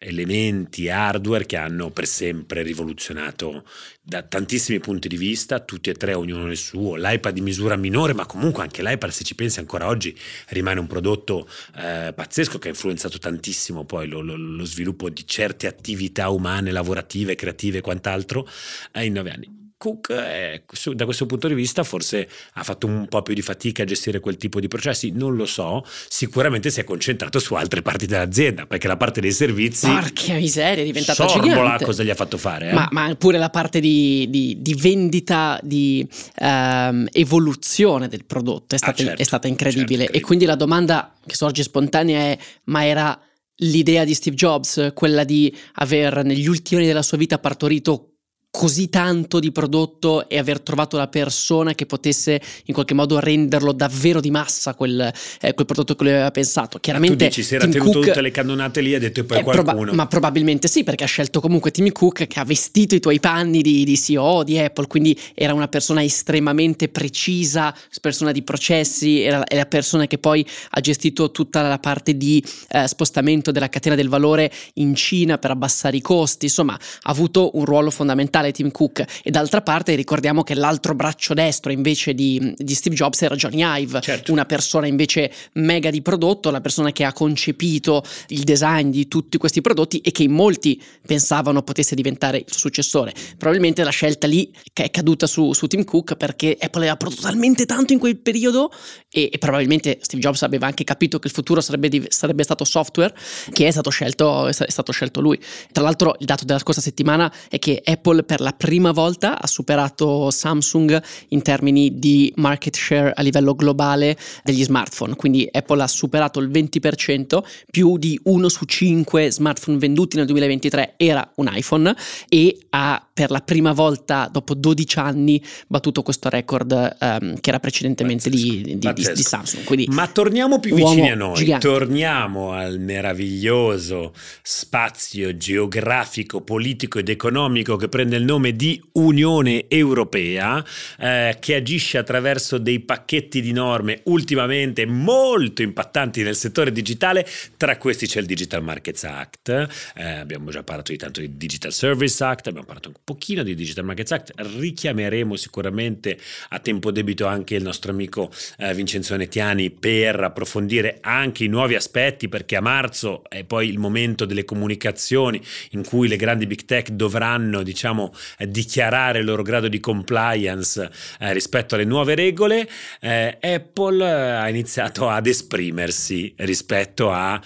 elementi 0.07 0.89
hardware 0.89 1.47
che 1.47 1.57
hanno 1.57 1.91
per 1.91 2.07
sempre 2.07 2.63
rivoluzionato 2.63 3.65
da 4.01 4.23
tantissimi 4.23 4.79
punti 4.79 5.09
di 5.09 5.17
vista, 5.17 5.59
tutti 5.59 5.91
e 5.91 5.95
tre, 5.95 6.15
ognuno 6.15 6.45
nel 6.45 6.57
suo. 6.57 6.95
L'iPad 6.95 7.35
di 7.35 7.41
misura 7.41 7.75
minore, 7.75 8.15
ma 8.15 8.25
comunque 8.25 8.63
anche 8.63 8.83
l'iPad, 8.83 9.11
se 9.11 9.25
ci 9.25 9.35
pensi 9.35 9.59
ancora 9.59 9.89
oggi, 9.89 10.17
rimane 10.51 10.79
un 10.79 10.87
prodotto 10.87 11.49
eh, 11.77 12.13
pazzesco 12.15 12.59
che 12.59 12.69
ha 12.69 12.71
influenzato 12.71 13.19
tantissimo 13.19 13.85
poi 13.85 14.07
lo, 14.07 14.21
lo, 14.21 14.37
lo, 14.37 14.65
sviluppo 14.65 15.11
di 15.11 15.27
certe 15.27 15.67
attività 15.67 16.29
umane, 16.29 16.71
lavorative, 16.71 17.35
creative 17.35 17.79
e 17.79 17.81
quant'altro 17.81 18.49
eh, 18.93 19.05
in 19.05 19.13
nove 19.13 19.31
anni. 19.31 19.66
Cook 19.79 20.11
è, 20.11 20.63
da 20.95 21.05
questo 21.05 21.27
punto 21.27 21.49
di 21.49 21.55
vista 21.55 21.85
forse 21.85 22.27
ha 22.55 22.63
fatto 22.63 22.87
un 22.87 23.07
po' 23.09 23.21
più 23.21 23.35
di 23.35 23.43
fatica 23.43 23.83
a 23.83 23.87
gestire 23.87 24.21
quel 24.21 24.39
tipo 24.39 24.59
di 24.59 24.69
processi, 24.69 25.11
non 25.11 25.37
lo 25.37 25.45
so, 25.45 25.85
sicuramente 26.09 26.71
si 26.71 26.81
è 26.81 26.85
concentrato 26.85 27.39
su 27.39 27.55
altre 27.55 27.83
parti 27.83 28.07
dell'azienda, 28.07 28.67
perché 28.67 28.89
la 28.89 28.97
parte 28.97 29.21
dei 29.21 29.33
servizi... 29.33 29.87
Porca 29.87 30.35
miseria, 30.35 30.83
è 30.83 30.87
diventata 30.87 31.29
sorbola 31.29 31.55
gigante. 31.55 31.85
cosa 31.85 32.03
gli 32.03 32.11
ha 32.11 32.15
fatto 32.15 32.39
fare. 32.39 32.71
Eh? 32.71 32.73
Ma, 32.73 32.89
ma, 32.91 33.15
pure 33.17 33.37
la 33.37 33.51
parte 33.51 33.81
di, 33.81 34.27
di, 34.31 34.57
di 34.61 34.75
vendita, 34.75 35.61
di 35.63 36.07
um, 36.41 37.07
evoluzione 37.13 38.09
del 38.09 38.25
prodotto 38.25 38.75
è 38.75 38.79
stata, 38.79 39.03
ah, 39.03 39.05
certo, 39.05 39.23
è 39.23 39.25
stata 39.25 39.47
incredibile. 39.47 40.05
Certo, 40.05 40.17
e 40.17 40.21
quindi 40.23 40.47
la 40.47 40.57
domanda 40.57 41.13
che 41.27 41.35
sorge 41.35 41.63
spontanea 41.63 42.19
è, 42.19 42.39
ma 42.65 42.87
era 42.87 43.21
l'idea 43.61 44.05
di 44.05 44.15
Steve 44.15 44.37
Jobs, 44.37 44.93
quella 44.95 45.25
di 45.25 45.55
aver 45.75 46.25
negli 46.25 46.47
ultimi 46.47 46.81
anni 46.81 46.89
della 46.89 47.03
sua 47.03 47.19
vita 47.19 47.39
partorito 47.39 48.16
così 48.57 48.89
tanto 48.89 49.39
di 49.39 49.53
prodotto 49.53 50.31
e 50.31 50.39
aver 50.39 50.61
trovato 50.61 50.97
la 50.97 51.09
persona 51.09 51.75
che 51.75 51.85
potesse 51.85 52.41
in 52.65 52.73
qualche 52.73 52.95
modo 52.95 53.19
renderlo 53.19 53.73
davvero 53.73 54.19
di 54.19 54.31
massa 54.31 54.73
quel, 54.73 55.13
eh, 55.43 55.53
quel 55.53 55.67
prodotto 55.67 55.95
che 55.95 56.05
lui 56.05 56.13
aveva 56.15 56.31
pensato. 56.31 56.79
Chiaramente 56.79 57.17
tu 57.17 57.25
dici, 57.25 57.43
si 57.43 57.55
era 57.55 57.65
Tim 57.65 57.73
tenuto 57.73 57.93
Cook, 57.99 58.07
tutte 58.07 58.23
le 58.23 58.31
cannonate 58.31 58.81
lì 58.81 58.93
e 58.93 58.97
ha 58.97 58.99
detto 58.99 59.25
poi 59.25 59.41
eh, 59.41 59.43
qualcuno. 59.43 59.75
Proba- 59.75 59.93
ma 59.93 60.07
probabilmente 60.07 60.69
sì, 60.69 60.85
perché 60.85 61.05
ha 61.05 61.07
scelto 61.07 61.41
comunque 61.41 61.71
Tim 61.71 61.93
Cook 61.93 62.27
che 62.27 62.41
ha 62.41 62.45
vestito 62.45 62.95
i 62.95 63.01
tuoi 63.01 63.21
panni 63.21 63.61
di, 63.61 63.85
di 63.85 63.99
CEO 63.99 64.43
di 64.43 64.59
Apple, 64.59 64.87
quindi 64.87 65.21
era 65.35 65.53
una 65.53 65.69
persona 65.69 66.03
estremamente 66.03 66.89
precisa, 66.89 67.77
persona 68.01 68.33
di 68.33 68.41
processi, 68.41 69.21
era, 69.21 69.43
la 69.47 69.67
persona 69.67 70.07
che 70.07 70.17
poi 70.17 70.47
ha 70.71 70.81
gestito 70.81 71.31
tutta 71.31 71.61
la 71.61 71.79
parte 71.79 72.17
di 72.17 72.43
eh, 72.71 72.89
spostamento 72.89 73.51
della 73.53 73.69
catena 73.69 73.95
del 73.95 74.09
valore 74.09 74.51
in 74.75 74.95
Cina 74.95 75.37
per 75.37 75.51
abbassare 75.51 75.99
i 75.99 76.01
costi, 76.01 76.47
insomma 76.47 76.73
ha 76.73 77.11
avuto 77.11 77.51
un 77.59 77.67
ruolo 77.67 77.91
fondamentale 77.91 78.46
fondamentale 78.47 78.53
Tim 78.53 78.71
Cook 78.71 79.05
e 79.23 79.31
d'altra 79.31 79.63
parte 79.63 79.95
ricordiamo 79.95 80.43
che 80.43 80.55
l'altro 80.55 80.95
braccio 80.95 81.35
destro 81.35 81.73
invece 81.73 82.15
di, 82.15 82.55
di 82.57 82.75
Steve 82.75 82.95
Jobs 82.95 83.21
era 83.23 83.35
Johnny 83.35 83.63
Ive, 83.83 84.01
certo. 84.01 84.33
una 84.33 84.45
persona 84.45 84.87
invece 84.87 85.33
mega 85.55 85.91
di 85.91 86.03
prodotto, 86.03 86.51
la 86.51 86.61
persona 86.61 86.93
che 86.93 87.05
ha 87.05 87.13
concepito 87.13 88.03
il 88.29 88.45
design 88.45 88.91
di 88.91 89.09
tutti 89.09 89.39
questi 89.39 89.61
prodotti 89.61 89.99
e 89.99 90.13
che 90.13 90.23
in 90.23 90.33
molti 90.33 90.81
pensavano 91.07 91.63
potesse 91.63 91.95
diventare 91.95 92.39
il 92.39 92.45
suo 92.47 92.59
successore. 92.59 93.13
Probabilmente 93.37 93.83
la 93.83 93.91
scelta 93.91 94.27
lì 94.27 94.51
è 94.73 94.91
caduta 94.91 95.27
su, 95.27 95.53
su 95.53 95.67
Tim 95.67 95.85
Cook 95.85 96.17
perché 96.17 96.57
Apple 96.59 96.83
aveva 96.83 96.97
prodotto 96.97 97.23
talmente 97.23 97.67
tanto 97.67 97.93
in 97.93 97.99
quel 97.99 98.19
periodo 98.19 98.71
e, 99.11 99.31
e, 99.33 99.39
probabilmente 99.39 99.99
Steve 100.03 100.23
Jobs 100.23 100.43
aveva 100.43 100.67
anche 100.67 100.85
capito 100.85 101.19
che 101.19 101.29
il 101.29 101.33
futuro 101.33 101.61
sarebbe, 101.61 101.89
di, 101.89 102.05
sarebbe 102.09 102.43
stato 102.43 102.65
software 102.65 103.15
che 103.53 103.67
è 103.67 103.71
stato, 103.71 103.91
scelto, 103.91 104.49
è 104.49 104.53
stato 104.53 104.93
scelto 104.93 105.21
lui. 105.21 105.41
Tra 105.73 105.83
l'altro 105.83 106.17
il 106.19 106.27
dato 106.27 106.45
della 106.45 106.59
scorsa 106.59 106.81
settimana 106.81 107.33
è 107.49 107.59
che 107.59 107.81
Apple 107.85 108.25
per 108.25 108.36
per 108.37 108.45
la 108.45 108.53
prima 108.53 108.93
volta 108.93 109.41
ha 109.41 109.47
superato 109.47 110.31
Samsung 110.31 111.03
in 111.29 111.41
termini 111.41 111.99
di 111.99 112.31
market 112.37 112.77
share 112.77 113.13
a 113.15 113.23
livello 113.23 113.55
globale 113.55 114.15
degli 114.45 114.63
smartphone, 114.63 115.17
quindi 115.17 115.49
Apple 115.51 115.83
ha 115.83 115.87
superato 115.87 116.39
il 116.39 116.51
20%, 116.51 117.43
più 117.71 117.97
di 117.97 118.21
uno 118.25 118.51
su 118.51 118.67
cinque 118.67 119.31
smartphone 119.31 119.79
venduti 119.79 120.19
nel 120.19 120.27
2023 120.27 120.95
era 120.99 121.27
un 121.37 121.51
iPhone 121.51 121.97
e 122.29 122.59
ha 122.71 123.07
per 123.17 123.31
la 123.31 123.41
prima 123.41 123.73
volta 123.73 124.29
dopo 124.31 124.53
12 124.53 124.99
anni 124.99 125.43
battuto 125.67 126.03
questo 126.03 126.29
record 126.29 126.97
um, 127.01 127.41
che 127.41 127.49
era 127.49 127.59
precedentemente 127.59 128.29
di, 128.29 128.77
di, 128.77 128.79
di, 128.79 128.93
di, 128.93 129.23
Samsung. 129.23 129.65
Quindi, 129.65 129.87
Ma 129.89 130.07
torniamo 130.07 130.61
più 130.61 130.75
vicini 130.75 131.11
a 131.11 131.15
noi, 131.15 131.37
gigante. 131.37 131.67
torniamo 131.67 132.53
al 132.53 132.79
meraviglioso 132.79 134.13
spazio 134.43 135.35
geografico, 135.39 136.43
politico 136.43 136.99
ed 136.99 137.09
economico 137.09 137.77
che 137.77 137.89
prende 137.89 138.16
il 138.17 138.25
nome 138.25 138.55
di 138.55 138.83
Unione 138.93 139.67
Europea, 139.69 140.65
eh, 140.99 141.37
che 141.41 141.55
agisce 141.55 141.99
attraverso 141.99 142.59
dei 142.59 142.81
pacchetti 142.81 143.41
di 143.41 143.53
norme 143.53 144.01
ultimamente 144.05 144.87
molto 144.87 145.63
impattanti 145.63 146.23
nel 146.23 146.37
settore 146.37 146.73
digitale. 146.73 147.27
Tra 147.57 147.77
questi 147.77 148.07
c'è 148.07 148.21
il 148.21 148.27
Digital 148.27 148.63
Markets 148.63 149.05
Act, 149.05 149.69
eh, 149.95 150.05
abbiamo 150.05 150.51
già 150.51 150.63
parlato 150.63 150.93
di 150.93 150.99
tanto 150.99 151.21
di 151.21 151.37
Digital 151.37 151.73
Service 151.73 152.23
Act, 152.23 152.49
abbiamo 152.49 152.67
parlato 152.67 152.89
un 152.89 152.95
pochino 153.03 153.43
di 153.43 153.55
Digital 153.55 153.85
Markets 153.85 154.13
Act, 154.13 154.33
richiameremo 154.37 155.37
sicuramente 155.37 156.19
a 156.51 156.59
tempo 156.59 156.91
debito 156.91 157.27
anche 157.27 157.55
il 157.55 157.63
nostro 157.63 157.91
amico 157.93 158.31
eh, 158.59 158.75
Vincenzo 158.75 159.17
Netiani 159.17 159.71
per 159.71 160.21
approfondire 160.21 160.99
anche 161.01 161.45
i 161.45 161.49
nuovi 161.49 161.75
aspetti, 161.75 162.29
perché 162.29 162.57
a 162.57 162.61
marzo 162.61 163.23
è 163.29 163.45
poi 163.45 163.69
il 163.69 163.79
momento 163.79 164.25
delle 164.25 164.45
comunicazioni 164.45 165.41
in 165.71 165.85
cui 165.85 166.09
le 166.09 166.17
grandi 166.17 166.47
big 166.47 166.65
tech 166.65 166.91
dovranno, 166.91 167.63
diciamo, 167.63 168.06
eh, 168.39 168.49
dichiarare 168.49 169.21
il 169.21 169.25
loro 169.25 169.43
grado 169.43 169.69
di 169.69 169.81
compliance 169.81 170.91
eh, 171.21 171.33
rispetto 171.33 171.75
alle 171.75 171.85
nuove 171.85 172.15
regole, 172.15 172.69
eh, 173.01 173.39
Apple 173.41 174.05
eh, 174.05 174.11
ha 174.11 174.49
iniziato 174.49 175.09
ad 175.09 175.27
esprimersi 175.27 176.35
rispetto 176.39 177.13
ai 177.13 177.41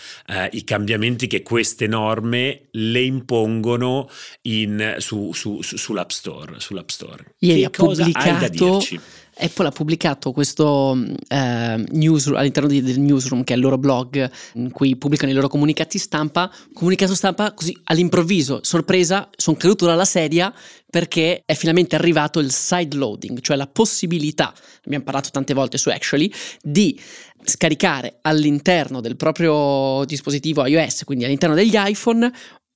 eh, 0.50 0.64
cambiamenti 0.64 1.26
che 1.26 1.42
queste 1.42 1.86
norme 1.86 2.68
le 2.72 3.00
impongono 3.00 4.08
in, 4.42 4.96
su, 4.98 5.32
su, 5.32 5.62
su, 5.62 5.76
sull'App 5.76 6.10
Store. 6.10 6.54
Sull'App 6.58 6.88
Store. 6.88 7.24
Ieri 7.38 7.60
che 7.60 7.66
ha 7.66 7.70
pubblicato 7.70 8.80
Apple 9.40 9.66
ha 9.66 9.70
pubblicato 9.70 10.32
questo 10.32 10.96
eh, 11.28 11.84
newsroom, 11.90 12.38
all'interno 12.38 12.68
di, 12.68 12.82
del 12.82 13.00
newsroom, 13.00 13.44
che 13.44 13.54
è 13.54 13.56
il 13.56 13.62
loro 13.62 13.78
blog, 13.78 14.30
in 14.54 14.70
cui 14.70 14.96
pubblicano 14.96 15.32
i 15.32 15.34
loro 15.34 15.48
comunicati 15.48 15.98
stampa, 15.98 16.50
comunicato 16.72 17.14
stampa 17.14 17.52
così 17.52 17.76
all'improvviso, 17.84 18.60
sorpresa, 18.62 19.28
sono 19.36 19.56
caduto 19.56 19.86
dalla 19.86 20.04
sedia 20.04 20.52
perché 20.90 21.42
è 21.46 21.54
finalmente 21.54 21.94
arrivato 21.94 22.40
il 22.40 22.50
side 22.50 22.96
loading, 22.96 23.40
cioè 23.40 23.56
la 23.56 23.68
possibilità, 23.68 24.52
abbiamo 24.84 25.04
parlato 25.04 25.30
tante 25.30 25.54
volte 25.54 25.78
su 25.78 25.88
Actually, 25.88 26.30
di 26.60 26.98
scaricare 27.44 28.18
all'interno 28.22 29.00
del 29.00 29.16
proprio 29.16 30.04
dispositivo 30.04 30.66
iOS, 30.66 31.04
quindi 31.04 31.24
all'interno 31.24 31.54
degli 31.54 31.74
iPhone, 31.76 32.30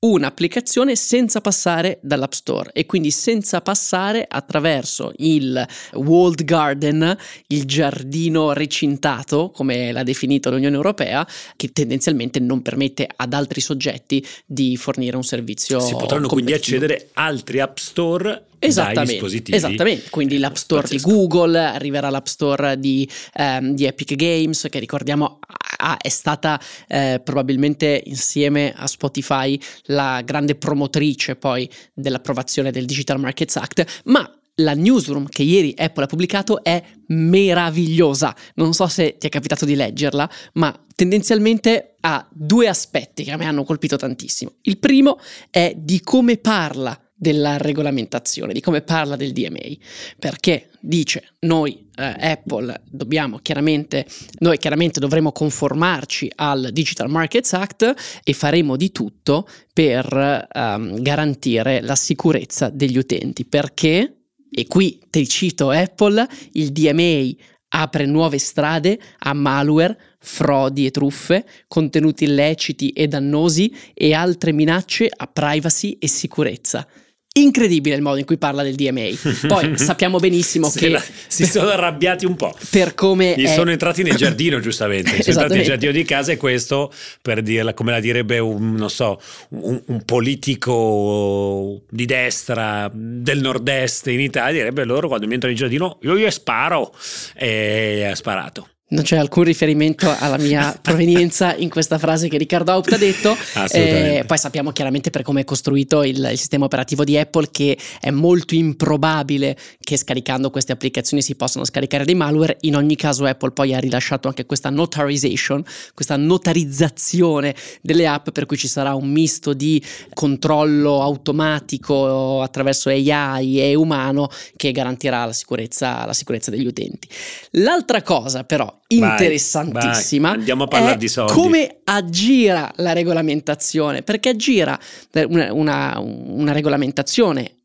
un'applicazione 0.07 0.97
senza 0.97 1.41
passare 1.41 1.99
dall'App 2.03 2.33
Store 2.33 2.71
e 2.73 2.85
quindi 2.85 3.11
senza 3.11 3.63
passare 3.63 4.27
attraverso 4.29 5.13
il 5.17 5.67
walled 5.95 6.45
garden, 6.45 7.17
il 7.49 7.65
giardino 7.65 8.53
recintato, 8.53 9.51
come 9.51 9.93
l'ha 9.93 10.03
definito 10.03 10.51
l'Unione 10.51 10.77
Europea, 10.77 11.27
che 11.57 11.73
tendenzialmente 11.73 12.39
non 12.39 12.61
permette 12.61 13.09
ad 13.15 13.33
altri 13.33 13.61
soggetti 13.61 14.25
di 14.45 14.77
fornire 14.77 15.17
un 15.17 15.25
servizio. 15.25 15.81
Si 15.81 15.95
potranno 15.95 16.29
quindi 16.29 16.53
accedere 16.53 17.09
altri 17.15 17.61
App 17.61 17.79
Store 17.79 18.49
Esattamente, 18.67 19.55
esattamente, 19.55 20.11
quindi 20.11 20.39
l'App 20.39 20.55
Store 20.55 20.83
Pazzesco. 20.83 21.09
di 21.09 21.15
Google, 21.15 21.59
arriverà 21.59 22.11
l'App 22.11 22.27
Store 22.27 22.79
di, 22.79 23.09
ehm, 23.35 23.75
di, 23.75 23.85
Epic 23.85 24.15
Games, 24.15 24.67
che 24.71 24.79
ricordiamo 24.79 25.39
ah, 25.79 25.97
è 25.97 26.09
stata 26.09 26.61
eh, 26.89 27.21
probabilmente 27.23 28.03
insieme 28.07 28.73
a 28.75 28.87
Spotify 28.87 29.59
la 29.85 30.23
grande 30.25 30.55
promotrice 30.55 31.37
poi 31.37 31.69
dell'approvazione 31.93 32.71
del 32.71 32.87
Digital 32.87 33.21
Markets 33.21 33.57
Act, 33.57 34.03
ma 34.05 34.29
la 34.59 34.75
newsroom 34.75 35.27
che 35.29 35.43
ieri 35.43 35.75
Apple 35.77 36.05
ha 36.05 36.07
pubblicato 36.07 36.63
è 36.63 36.83
meravigliosa. 37.09 38.35
Non 38.55 38.73
so 38.73 38.87
se 38.87 39.17
ti 39.19 39.27
è 39.27 39.31
capitato 39.31 39.65
di 39.65 39.75
leggerla, 39.75 40.31
ma 40.55 40.79
tendenzialmente 40.95 41.97
ha 42.01 42.27
due 42.31 42.69
aspetti 42.69 43.25
che 43.25 43.33
a 43.33 43.37
me 43.37 43.47
hanno 43.47 43.65
colpito 43.65 43.97
tantissimo. 43.97 44.53
Il 44.63 44.79
primo 44.79 45.19
è 45.51 45.75
di 45.77 46.01
come 46.01 46.37
parla 46.37 46.99
della 47.25 47.57
regolamentazione, 47.57 48.53
di 48.53 48.61
come 48.61 48.83
parla 48.83 49.17
del 49.17 49.33
DMA, 49.33 49.75
perché 50.19 50.69
dice 50.79 51.31
noi 51.41 51.89
eh, 51.97 52.05
Apple 52.05 52.83
dobbiamo 52.85 53.39
chiaramente, 53.39 54.07
noi 54.41 54.59
chiaramente 54.59 55.01
dovremo 55.01 55.33
conformarci 55.33 56.31
al 56.35 56.69
Digital 56.71 57.09
Markets 57.09 57.55
Act 57.55 57.95
e 58.23 58.33
faremo 58.35 58.77
di 58.77 58.93
tutto 58.93 59.49
per 59.73 60.49
um, 60.53 61.01
garantire 61.01 61.81
la 61.81 61.97
sicurezza 61.97 62.69
degli 62.69 62.99
utenti, 62.99 63.47
perché, 63.47 64.17
e 64.51 64.67
qui 64.67 65.01
ti 65.09 65.27
cito 65.27 65.71
Apple, 65.71 66.29
il 66.53 66.73
DMA 66.73 67.43
apre 67.69 68.05
nuove 68.05 68.37
strade 68.37 69.01
a 69.21 69.33
malware, 69.33 69.99
frodi 70.19 70.85
e 70.85 70.91
truffe, 70.91 71.47
contenuti 71.69 72.25
illeciti 72.25 72.91
e 72.91 73.09
dannosi 73.09 73.75
e 73.95 74.13
altre 74.13 74.53
minacce 74.53 75.09
a 75.11 75.27
privacy 75.27 75.97
e 75.99 76.07
sicurezza 76.07 76.87
incredibile 77.37 77.97
il 77.97 78.03
modo 78.03 78.19
in 78.19 78.25
cui 78.25 78.39
parla 78.39 78.63
del 78.63 78.75
DMA. 78.75 79.11
Poi 79.49 79.77
sappiamo 79.79 80.19
benissimo 80.19 80.71
che 80.71 81.01
si 81.27 81.47
sono 81.47 81.71
arrabbiati 81.71 82.27
un 82.27 82.37
po'. 82.37 82.55
Per 82.71 82.95
come 82.95 83.35
Gli 83.37 83.45
è... 83.45 83.53
sono 83.53 83.71
entrati 83.71 84.03
nel 84.03 84.15
giardino, 84.15 84.61
giustamente. 84.61 85.11
sono 85.23 85.41
entrati 85.41 85.55
nel 85.55 85.65
giardino 85.65 85.93
di 85.93 86.05
casa 86.05 86.33
e 86.33 86.37
questo 86.37 86.93
per 87.21 87.43
dirla 87.43 87.75
come 87.75 87.91
la 87.91 88.01
direbbe 88.01 88.39
un 88.39 88.75
non 88.75 88.91
so, 88.91 89.21
un, 89.51 89.83
un, 89.87 90.03
politico 90.05 91.83
di 91.91 92.07
destra 92.07 92.91
del 92.93 93.41
nord-est 93.41 94.07
in 94.09 94.21
Italia 94.21 94.61
direbbe 94.61 94.85
loro 94.85 95.09
quando 95.09 95.27
mi 95.27 95.35
entrano 95.35 95.55
in 95.55 95.61
giardino 95.61 95.99
io 96.03 96.17
gli 96.17 96.31
sparo 96.31 96.95
e 97.35 98.05
ha 98.11 98.15
sparato 98.15 98.69
non 98.89 99.03
c'è 99.03 99.17
alcun 99.17 99.45
riferimento 99.45 100.15
alla 100.19 100.37
mia 100.37 100.77
provenienza 100.81 101.55
in 101.57 101.71
questa 101.71 101.99
frase 101.99 102.29
che 102.29 102.37
Riccardo 102.37 102.71
Haupt 102.71 102.93
ha 102.93 102.97
detto. 102.99 103.37
Eh, 103.73 104.25
poi 104.27 104.39
sappiamo 104.39 104.73
chiaramente 104.73 105.11
per 105.11 105.23
come 105.23 105.41
è 105.41 105.45
costruito 105.45 106.03
il, 106.03 106.29
il, 106.31 106.39
sistema 106.39 106.67
operativo 106.67 107.03
di 107.03 107.17
Apple 107.17 107.49
che 107.51 107.79
è 107.99 108.11
molto 108.11 108.55
improbabile 108.55 109.57
che 109.81 109.97
scaricando 109.97 110.51
queste 110.51 110.73
applicazioni 110.73 111.23
si 111.23 111.35
possano 111.35 111.65
scaricare 111.65 112.05
dei 112.05 112.15
malware. 112.15 112.59
In 112.61 112.77
ogni 112.77 112.95
caso 112.97 113.25
Apple 113.25 113.53
poi 113.53 113.75
ha 113.75 113.79
rilasciato 113.79 114.29
anche 114.29 114.45
questa 114.45 114.69
notarization, 114.69 115.65
questa 115.95 116.17
notarizzazione 116.17 117.55
delle 117.81 118.07
app 118.07 118.31
per 118.31 118.45
cui 118.45 118.59
ci 118.59 118.69
sarà 118.69 118.95
un 118.95 119.09
misto 119.09 119.55
di 119.55 119.83
controllo 120.13 121.01
automatico 121.01 122.43
attraverso 122.43 122.91
AI 122.91 123.61
e 123.61 123.75
umano 123.75 124.29
che 124.57 124.73
garantirà 124.73 125.25
la 125.25 125.33
sicurezza, 125.33 126.05
la 126.05 126.13
sicurezza 126.13 126.51
degli 126.51 126.67
utenti. 126.67 127.09
L'altra 127.53 128.03
cosa 128.03 128.45
però 128.45 128.73
interessantissima. 128.89 130.29
Vai, 130.31 130.39
andiamo 130.39 130.65
a 130.65 130.69
parlare 130.69 130.97
di 130.97 131.09
soldi. 131.09 131.33
Come 131.33 131.81
aggira 131.85 132.71
la 132.77 132.93
regolamentazione? 132.93 134.03
Perché 134.03 134.31
aggira 134.31 134.79
una, 135.27 135.53
una, 135.53 135.99
una 135.99 136.53
regolamentazione 136.53 137.59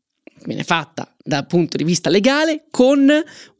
viene 0.44 0.64
fatta 0.64 1.12
dal 1.22 1.46
punto 1.46 1.76
di 1.76 1.84
vista 1.84 2.10
legale 2.10 2.64
con 2.70 3.10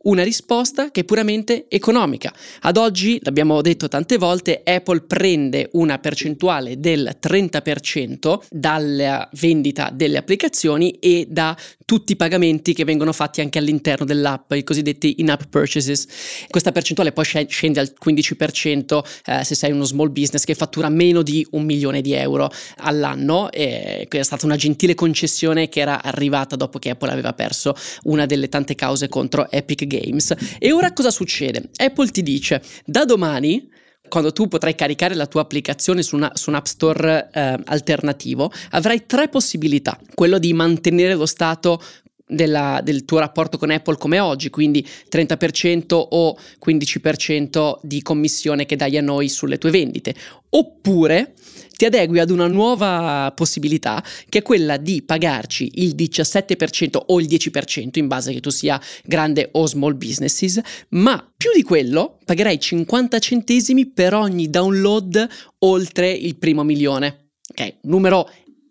una 0.02 0.22
risposta 0.22 0.90
che 0.90 1.00
è 1.00 1.04
puramente 1.04 1.66
economica. 1.68 2.32
Ad 2.60 2.76
oggi, 2.76 3.18
l'abbiamo 3.22 3.60
detto 3.60 3.88
tante 3.88 4.16
volte, 4.16 4.62
Apple 4.64 5.02
prende 5.02 5.68
una 5.72 5.98
percentuale 5.98 6.78
del 6.78 7.18
30% 7.20 8.40
dalla 8.50 9.28
vendita 9.32 9.90
delle 9.92 10.16
applicazioni 10.16 10.92
e 10.92 11.26
da 11.28 11.54
tutti 11.84 12.12
i 12.12 12.16
pagamenti 12.16 12.72
che 12.72 12.84
vengono 12.84 13.12
fatti 13.12 13.40
anche 13.40 13.58
all'interno 13.58 14.06
dell'app, 14.06 14.52
i 14.52 14.64
cosiddetti 14.64 15.16
in-app 15.18 15.42
purchases. 15.50 16.06
Questa 16.48 16.72
percentuale 16.72 17.12
poi 17.12 17.24
scende 17.48 17.80
al 17.80 17.92
15% 18.02 19.02
eh, 19.26 19.44
se 19.44 19.54
sei 19.54 19.72
uno 19.72 19.84
small 19.84 20.12
business 20.12 20.44
che 20.44 20.54
fattura 20.54 20.88
meno 20.88 21.22
di 21.22 21.46
un 21.50 21.64
milione 21.64 22.00
di 22.00 22.14
euro 22.14 22.50
all'anno. 22.78 23.50
E 23.50 24.06
è 24.08 24.22
stata 24.22 24.46
una 24.46 24.56
gentile 24.56 24.94
concessione 24.94 25.68
che 25.68 25.80
era 25.80 26.02
arrivata 26.02 26.56
dopo 26.56 26.78
che 26.78 26.90
Apple 26.90 27.10
aveva 27.10 27.32
perso 27.32 27.49
una 28.04 28.26
delle 28.26 28.48
tante 28.48 28.74
cause 28.74 29.08
contro 29.08 29.50
Epic 29.50 29.86
Games. 29.86 30.34
E 30.58 30.72
ora 30.72 30.92
cosa 30.92 31.10
succede? 31.10 31.70
Apple 31.76 32.08
ti 32.08 32.22
dice, 32.22 32.62
da 32.84 33.04
domani 33.04 33.68
quando 34.08 34.32
tu 34.32 34.48
potrai 34.48 34.74
caricare 34.74 35.14
la 35.14 35.26
tua 35.26 35.42
applicazione 35.42 36.02
su, 36.02 36.16
una, 36.16 36.32
su 36.34 36.50
un 36.50 36.56
app 36.56 36.66
store 36.66 37.30
eh, 37.32 37.56
alternativo, 37.64 38.52
avrai 38.70 39.06
tre 39.06 39.28
possibilità. 39.28 39.98
Quello 40.14 40.38
di 40.38 40.52
mantenere 40.52 41.14
lo 41.14 41.26
stato 41.26 41.80
della, 42.26 42.80
del 42.82 43.04
tuo 43.04 43.18
rapporto 43.18 43.58
con 43.58 43.70
Apple 43.70 43.96
come 43.96 44.20
oggi, 44.20 44.50
quindi 44.50 44.86
30% 45.10 45.84
o 45.92 46.36
15% 46.64 47.78
di 47.82 48.02
commissione 48.02 48.66
che 48.66 48.76
dai 48.76 48.96
a 48.96 49.02
noi 49.02 49.28
sulle 49.28 49.58
tue 49.58 49.70
vendite. 49.70 50.14
Oppure 50.50 51.34
ti 51.80 51.86
adegui 51.86 52.18
ad 52.18 52.28
una 52.28 52.46
nuova 52.46 53.32
possibilità 53.34 54.04
che 54.28 54.40
è 54.40 54.42
quella 54.42 54.76
di 54.76 55.00
pagarci 55.00 55.70
il 55.76 55.94
17% 55.94 57.00
o 57.06 57.18
il 57.18 57.26
10% 57.26 57.92
in 57.94 58.06
base 58.06 58.34
che 58.34 58.40
tu 58.40 58.50
sia 58.50 58.78
grande 59.02 59.48
o 59.52 59.64
small 59.66 59.96
businesses, 59.96 60.60
ma 60.90 61.26
più 61.34 61.50
di 61.54 61.62
quello 61.62 62.18
pagherai 62.22 62.60
50 62.60 63.18
centesimi 63.18 63.86
per 63.86 64.12
ogni 64.12 64.50
download 64.50 65.26
oltre 65.60 66.10
il 66.10 66.36
primo 66.36 66.64
milione. 66.64 67.30
Ok, 67.48 67.76
numero 67.84 68.28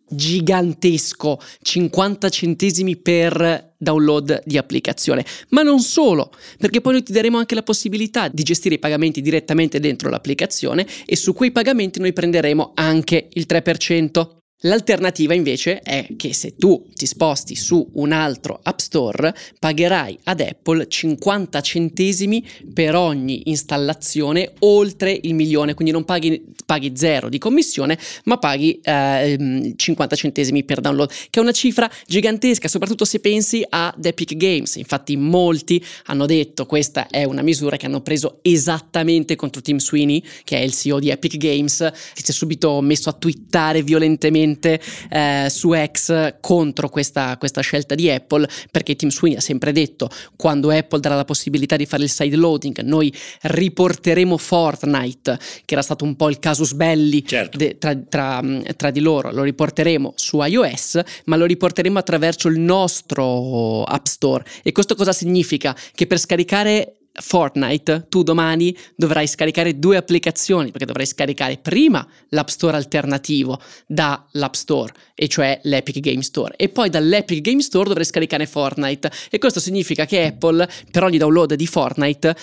gigantesco, 0.09 1.39
50 1.61 2.29
centesimi 2.29 2.97
per 2.97 3.73
download 3.77 4.41
di 4.45 4.57
applicazione. 4.57 5.25
Ma 5.49 5.61
non 5.61 5.79
solo, 5.79 6.31
perché 6.57 6.81
poi 6.81 6.93
noi 6.93 7.03
ti 7.03 7.13
daremo 7.13 7.37
anche 7.37 7.55
la 7.55 7.63
possibilità 7.63 8.27
di 8.27 8.43
gestire 8.43 8.75
i 8.75 8.79
pagamenti 8.79 9.21
direttamente 9.21 9.79
dentro 9.79 10.09
l'applicazione 10.09 10.85
e 11.05 11.15
su 11.15 11.33
quei 11.33 11.51
pagamenti 11.51 11.99
noi 11.99 12.13
prenderemo 12.13 12.71
anche 12.75 13.29
il 13.33 13.45
3%. 13.47 14.38
L'alternativa 14.63 15.33
invece 15.33 15.79
è 15.79 16.05
che 16.17 16.33
se 16.33 16.55
tu 16.57 16.85
ti 16.93 17.05
sposti 17.05 17.55
su 17.55 17.91
un 17.93 18.11
altro 18.11 18.59
App 18.61 18.79
Store 18.79 19.33
pagherai 19.57 20.19
ad 20.23 20.41
Apple 20.41 20.85
50 20.89 21.61
centesimi 21.61 22.45
per 22.73 22.93
ogni 22.93 23.43
installazione 23.45 24.51
oltre 24.59 25.17
il 25.21 25.33
milione, 25.33 25.75
quindi 25.75 25.93
non 25.93 26.03
paghi, 26.03 26.43
paghi 26.65 26.91
zero 26.95 27.29
di 27.29 27.37
commissione 27.37 27.97
ma 28.25 28.37
paghi 28.37 28.77
eh, 28.83 29.73
50 29.77 30.15
centesimi 30.17 30.65
per 30.65 30.81
download, 30.81 31.09
che 31.29 31.39
è 31.39 31.41
una 31.41 31.53
cifra 31.53 31.89
gigantesca, 32.05 32.67
soprattutto 32.67 33.05
se 33.05 33.21
pensi 33.21 33.65
ad 33.69 34.05
Epic 34.05 34.35
Games. 34.35 34.75
Infatti 34.75 35.15
molti 35.15 35.81
hanno 36.07 36.25
detto 36.25 36.65
questa 36.65 37.07
è 37.07 37.23
una 37.23 37.43
misura 37.43 37.77
che 37.77 37.85
hanno 37.85 38.01
preso 38.01 38.39
esattamente 38.41 39.37
contro 39.37 39.61
Tim 39.61 39.77
Sweeney, 39.77 40.21
che 40.43 40.57
è 40.57 40.61
il 40.61 40.73
CEO 40.73 40.99
di 40.99 41.11
Epic 41.11 41.37
Games, 41.37 41.77
che 41.77 42.21
si 42.21 42.31
è 42.31 42.33
subito 42.33 42.81
messo 42.81 43.07
a 43.07 43.13
twittare 43.13 43.83
violentemente 43.83 44.47
fortemente 44.49 44.81
eh, 45.09 45.47
su 45.49 45.73
X 45.73 46.35
contro 46.39 46.89
questa, 46.89 47.37
questa, 47.37 47.61
scelta 47.61 47.95
di 47.95 48.09
Apple 48.09 48.47
perché 48.71 48.95
Tim 48.95 49.09
Sweeney 49.09 49.37
ha 49.37 49.41
sempre 49.41 49.71
detto 49.71 50.09
quando 50.35 50.69
Apple 50.71 50.99
darà 50.99 51.15
la 51.15 51.25
possibilità 51.25 51.75
di 51.75 51.85
fare 51.85 52.03
il 52.03 52.09
side 52.09 52.35
loading 52.35 52.81
noi 52.81 53.13
riporteremo 53.41 54.37
Fortnite 54.37 55.37
che 55.65 55.73
era 55.73 55.81
stato 55.81 56.03
un 56.05 56.15
po' 56.15 56.29
il 56.29 56.39
casus 56.39 56.73
belli 56.73 57.25
certo. 57.25 57.57
de, 57.57 57.77
tra, 57.77 57.95
tra, 57.95 58.43
tra 58.75 58.91
di 58.91 58.99
loro 58.99 59.31
lo 59.31 59.43
riporteremo 59.43 60.13
su 60.15 60.41
iOS 60.41 60.99
ma 61.25 61.35
lo 61.35 61.45
riporteremo 61.45 61.99
attraverso 61.99 62.47
il 62.47 62.59
nostro 62.59 63.83
App 63.83 64.05
Store 64.05 64.43
e 64.63 64.71
questo 64.71 64.95
cosa 64.95 65.11
significa? 65.11 65.75
Che 65.93 66.07
per 66.07 66.19
scaricare 66.19 66.98
Fortnite, 67.21 68.07
tu 68.09 68.23
domani 68.23 68.75
dovrai 68.95 69.27
scaricare 69.27 69.77
due 69.77 69.97
applicazioni, 69.97 70.71
perché 70.71 70.85
dovrai 70.85 71.05
scaricare 71.05 71.57
prima 71.57 72.05
l'App 72.29 72.47
Store 72.47 72.75
alternativo 72.75 73.59
dall'App 73.85 74.53
Store, 74.53 74.93
e 75.15 75.27
cioè 75.27 75.59
l'Epic 75.63 75.99
Game 75.99 76.21
Store, 76.21 76.53
e 76.55 76.69
poi 76.69 76.89
dall'Epic 76.89 77.41
Game 77.41 77.61
Store 77.61 77.87
dovrai 77.87 78.05
scaricare 78.05 78.45
Fortnite. 78.45 79.11
E 79.29 79.37
questo 79.37 79.59
significa 79.59 80.05
che 80.05 80.25
Apple, 80.25 80.67
per 80.91 81.03
ogni 81.03 81.17
download 81.17 81.53
di 81.53 81.67
Fortnite, 81.67 82.35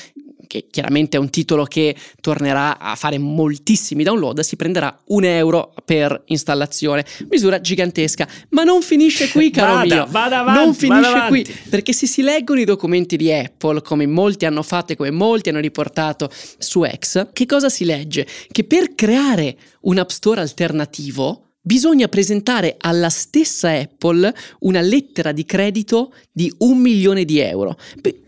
che 0.47 0.67
chiaramente 0.71 1.17
è 1.17 1.21
un 1.21 1.31
titolo 1.31 1.65
che 1.65 1.95
tornerà 2.21 2.79
a 2.79 2.95
fare 2.95 3.19
moltissimi 3.19 4.03
download, 4.03 4.41
si 4.41 4.57
prenderà 4.57 4.97
un 5.07 5.25
euro 5.25 5.75
per 5.85 6.23
installazione. 6.27 7.05
Misura 7.31 7.61
gigantesca, 7.61 8.27
ma 8.51 8.63
non 8.63 8.83
finisce 8.83 9.31
qui, 9.31 9.51
caro 9.53 9.75
vada, 9.75 9.95
mio. 9.95 10.07
Vada 10.09 10.39
avanti, 10.41 10.65
non 10.65 10.75
finisce 10.75 11.13
vada 11.13 11.27
qui, 11.29 11.57
perché 11.69 11.93
se 11.93 12.07
si 12.07 12.23
leggono 12.23 12.61
i 12.61 12.65
documenti 12.65 13.17
di 13.17 13.33
Apple, 13.33 13.83
come 13.83 14.07
molti 14.07 14.45
hanno 14.47 14.63
fatto 14.63 14.93
e 14.93 14.97
come 14.97 15.11
molti 15.11 15.49
hanno 15.49 15.61
riportato 15.61 16.31
su 16.59 16.85
X, 16.85 17.29
che 17.33 17.47
cosa 17.47 17.69
si 17.69 17.85
legge? 17.85 18.27
Che 18.51 18.65
per 18.65 18.95
creare 18.95 19.57
un 19.83 19.99
App 19.99 20.09
Store 20.09 20.41
alternativo 20.41 21.46
bisogna 21.67 22.07
presentare 22.07 22.77
alla 22.79 23.09
stessa 23.09 23.71
Apple 23.71 24.33
una 24.61 24.81
lettera 24.81 25.33
di 25.33 25.45
credito 25.45 26.15
di 26.31 26.53
un 26.59 26.79
milione 26.79 27.25
di 27.25 27.41
euro. 27.41 27.77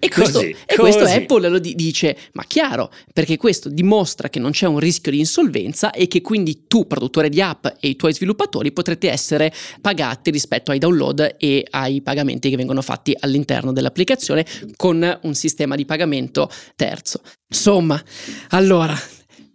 E 0.00 0.08
questo, 0.08 0.40
così, 0.40 0.56
e 0.66 0.74
questo 0.74 1.04
Apple 1.04 1.48
lo 1.48 1.58
dice, 1.60 2.16
ma 2.32 2.42
chiaro, 2.44 2.90
perché 3.12 3.36
questo 3.36 3.68
dimostra 3.68 4.28
che 4.28 4.40
non 4.40 4.50
c'è 4.50 4.66
un 4.66 4.80
rischio 4.80 5.12
di 5.12 5.20
insolvenza 5.20 5.92
e 5.92 6.08
che 6.08 6.20
quindi 6.20 6.64
tu, 6.66 6.88
produttore 6.88 7.28
di 7.28 7.40
app 7.40 7.66
e 7.78 7.88
i 7.88 7.94
tuoi 7.94 8.12
sviluppatori, 8.12 8.72
potrete 8.72 9.08
essere 9.08 9.52
pagati 9.80 10.32
rispetto 10.32 10.72
ai 10.72 10.80
download 10.80 11.36
e 11.38 11.64
ai 11.70 12.02
pagamenti 12.02 12.50
che 12.50 12.56
vengono 12.56 12.82
fatti 12.82 13.16
all'interno 13.20 13.72
dell'applicazione 13.72 14.44
con 14.74 15.18
un 15.22 15.34
sistema 15.34 15.76
di 15.76 15.84
pagamento 15.84 16.50
terzo. 16.74 17.20
Insomma, 17.48 18.02
allora, 18.48 18.98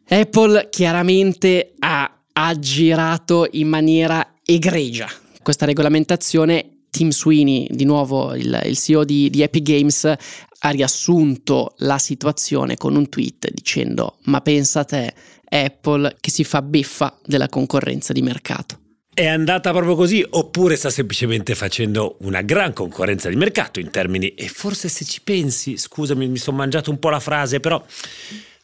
Apple 0.08 0.70
chiaramente 0.70 1.74
ha 1.80 2.23
ha 2.34 2.58
girato 2.60 3.48
in 3.52 3.68
maniera 3.68 4.36
egregia 4.44 5.10
questa 5.42 5.66
regolamentazione. 5.66 6.70
Tim 6.90 7.10
Sweeney, 7.10 7.68
di 7.72 7.86
nuovo 7.86 8.36
il, 8.36 8.62
il 8.66 8.78
CEO 8.78 9.04
di, 9.04 9.30
di 9.32 9.42
Epic 9.42 9.64
Games, 9.64 10.04
ha 10.06 10.70
riassunto 10.70 11.74
la 11.78 11.98
situazione 11.98 12.78
con 12.78 12.96
un 12.96 13.10
tweet 13.10 13.52
dicendo: 13.52 14.18
Ma 14.26 14.42
pensa 14.42 14.82
a 14.82 14.86
te, 14.86 15.14
Apple 15.50 16.18
che 16.20 16.30
si 16.30 16.44
fa 16.44 16.62
beffa 16.62 17.18
della 17.26 17.50
concorrenza 17.50 18.14
di 18.14 18.22
mercato. 18.22 18.80
È 19.12 19.28
andata 19.28 19.72
proprio 19.72 19.96
così 19.96 20.26
oppure 20.28 20.76
sta 20.76 20.90
semplicemente 20.90 21.54
facendo 21.54 22.18
una 22.22 22.42
gran 22.42 22.74
concorrenza 22.74 23.30
di 23.30 23.36
mercato 23.36 23.80
in 23.80 23.92
termini 23.92 24.30
e 24.30 24.48
forse 24.48 24.90
se 24.90 25.06
ci 25.06 25.22
pensi, 25.22 25.78
scusami 25.78 26.28
mi 26.28 26.38
sono 26.38 26.58
mangiato 26.58 26.90
un 26.90 26.98
po' 26.98 27.10
la 27.10 27.20
frase, 27.20 27.60
però 27.60 27.84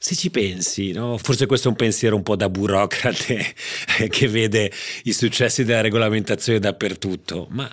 se 0.01 0.15
ci 0.15 0.29
pensi, 0.29 0.93
no? 0.93 1.17
forse 1.17 1.45
questo 1.45 1.67
è 1.67 1.71
un 1.71 1.75
pensiero 1.75 2.15
un 2.15 2.23
po' 2.23 2.37
da 2.37 2.49
burocrate 2.49 3.53
che 4.09 4.27
vede 4.29 4.71
i 5.03 5.11
successi 5.11 5.65
della 5.65 5.81
regolamentazione 5.81 6.57
dappertutto, 6.57 7.47
ma 7.49 7.69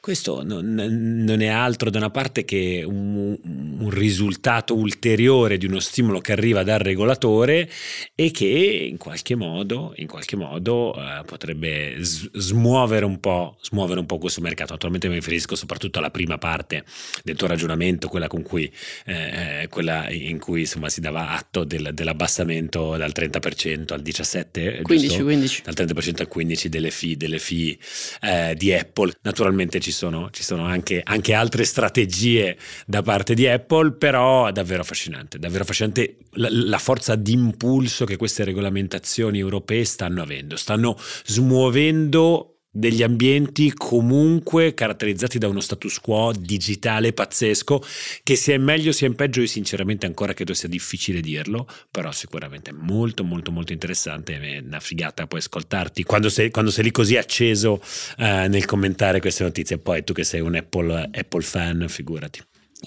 questo 0.00 0.44
non, 0.44 0.74
non, 0.74 1.40
è 1.40 1.48
altro 1.48 1.90
da 1.90 1.98
una 1.98 2.10
parte 2.10 2.44
che 2.44 2.84
un, 2.86 3.36
un, 3.42 3.90
risultato 3.90 4.76
ulteriore 4.76 5.58
di 5.58 5.66
uno 5.66 5.80
stimolo 5.80 6.20
che 6.20 6.30
arriva 6.30 6.62
dal 6.62 6.78
regolatore 6.78 7.68
e 8.14 8.30
che 8.30 8.46
in 8.46 8.96
qualche 8.96 9.34
modo, 9.34 9.92
in 9.96 10.06
qualche 10.06 10.36
modo 10.36 10.94
eh, 10.94 11.24
potrebbe 11.24 11.96
smuovere 11.98 13.04
un, 13.04 13.18
smuovere 13.60 13.98
un, 13.98 14.06
po', 14.06 14.18
questo 14.18 14.40
mercato. 14.40 14.72
Naturalmente 14.72 15.08
mi 15.08 15.14
riferisco 15.14 15.56
soprattutto 15.56 15.98
alla 15.98 16.10
prima 16.10 16.38
parte 16.38 16.84
del 17.24 17.34
tuo 17.34 17.48
ragionamento, 17.48 18.08
quella, 18.08 18.28
cui, 18.28 18.72
eh, 19.04 19.62
eh 19.62 19.68
quella 19.68 20.08
in 20.10 20.38
cui 20.38 20.60
insomma, 20.60 20.88
si 20.88 21.00
dava 21.00 21.30
atto 21.30 21.64
del, 21.64 21.90
dell'abbassamento 21.92 22.96
dal 22.96 23.12
30% 23.12 23.92
al 23.92 24.02
17%, 24.02 24.82
15, 24.82 25.22
15. 25.22 25.62
dal 25.64 25.74
30% 25.74 26.20
al 26.20 26.28
15% 26.32 26.66
delle 26.66 26.90
fee, 26.92 27.16
delle 27.16 27.38
fee 27.40 27.76
eh, 28.22 28.54
di 28.56 28.72
Apple. 28.72 29.12
Naturalmente 29.22 29.80
ci 29.80 29.87
sono, 29.92 30.30
ci 30.30 30.42
sono 30.42 30.64
anche, 30.64 31.00
anche, 31.04 31.34
altre 31.34 31.64
strategie 31.64 32.56
da 32.86 33.02
parte 33.02 33.34
di 33.34 33.46
Apple, 33.46 33.92
però 33.92 34.46
è 34.46 34.52
davvero 34.52 34.82
affascinante, 34.82 35.38
davvero 35.38 35.62
affascinante 35.62 36.16
la, 36.32 36.48
la 36.50 36.78
forza 36.78 37.14
d'impulso 37.14 38.04
che 38.04 38.16
queste 38.16 38.44
regolamentazioni 38.44 39.38
europee 39.38 39.84
stanno 39.84 40.22
avendo, 40.22 40.56
stanno 40.56 40.96
smuovendo 41.24 42.57
degli 42.78 43.02
ambienti 43.02 43.72
comunque 43.72 44.74
caratterizzati 44.74 45.38
da 45.38 45.48
uno 45.48 45.60
status 45.60 46.00
quo 46.00 46.32
digitale 46.38 47.12
pazzesco 47.12 47.82
che 48.22 48.36
sia 48.36 48.54
in 48.54 48.62
meglio 48.62 48.92
sia 48.92 49.06
in 49.06 49.14
peggio 49.14 49.40
io 49.40 49.46
sinceramente 49.46 50.06
ancora 50.06 50.32
credo 50.32 50.54
sia 50.54 50.68
difficile 50.68 51.20
dirlo 51.20 51.68
però 51.90 52.12
sicuramente 52.12 52.72
molto 52.72 53.24
molto 53.24 53.50
molto 53.50 53.72
interessante 53.72 54.38
è 54.38 54.62
una 54.64 54.80
figata 54.80 55.26
poi 55.26 55.38
ascoltarti 55.38 56.04
quando 56.04 56.28
sei, 56.28 56.50
quando 56.50 56.70
sei 56.70 56.84
lì 56.84 56.90
così 56.90 57.16
acceso 57.16 57.80
eh, 58.16 58.48
nel 58.48 58.64
commentare 58.64 59.20
queste 59.20 59.44
notizie. 59.44 59.78
Poi 59.78 60.04
tu 60.04 60.12
che 60.12 60.24
sei 60.24 60.40
un 60.40 60.54
Apple, 60.54 61.10
Apple 61.12 61.42
fan 61.42 61.86
figurati 61.88 62.40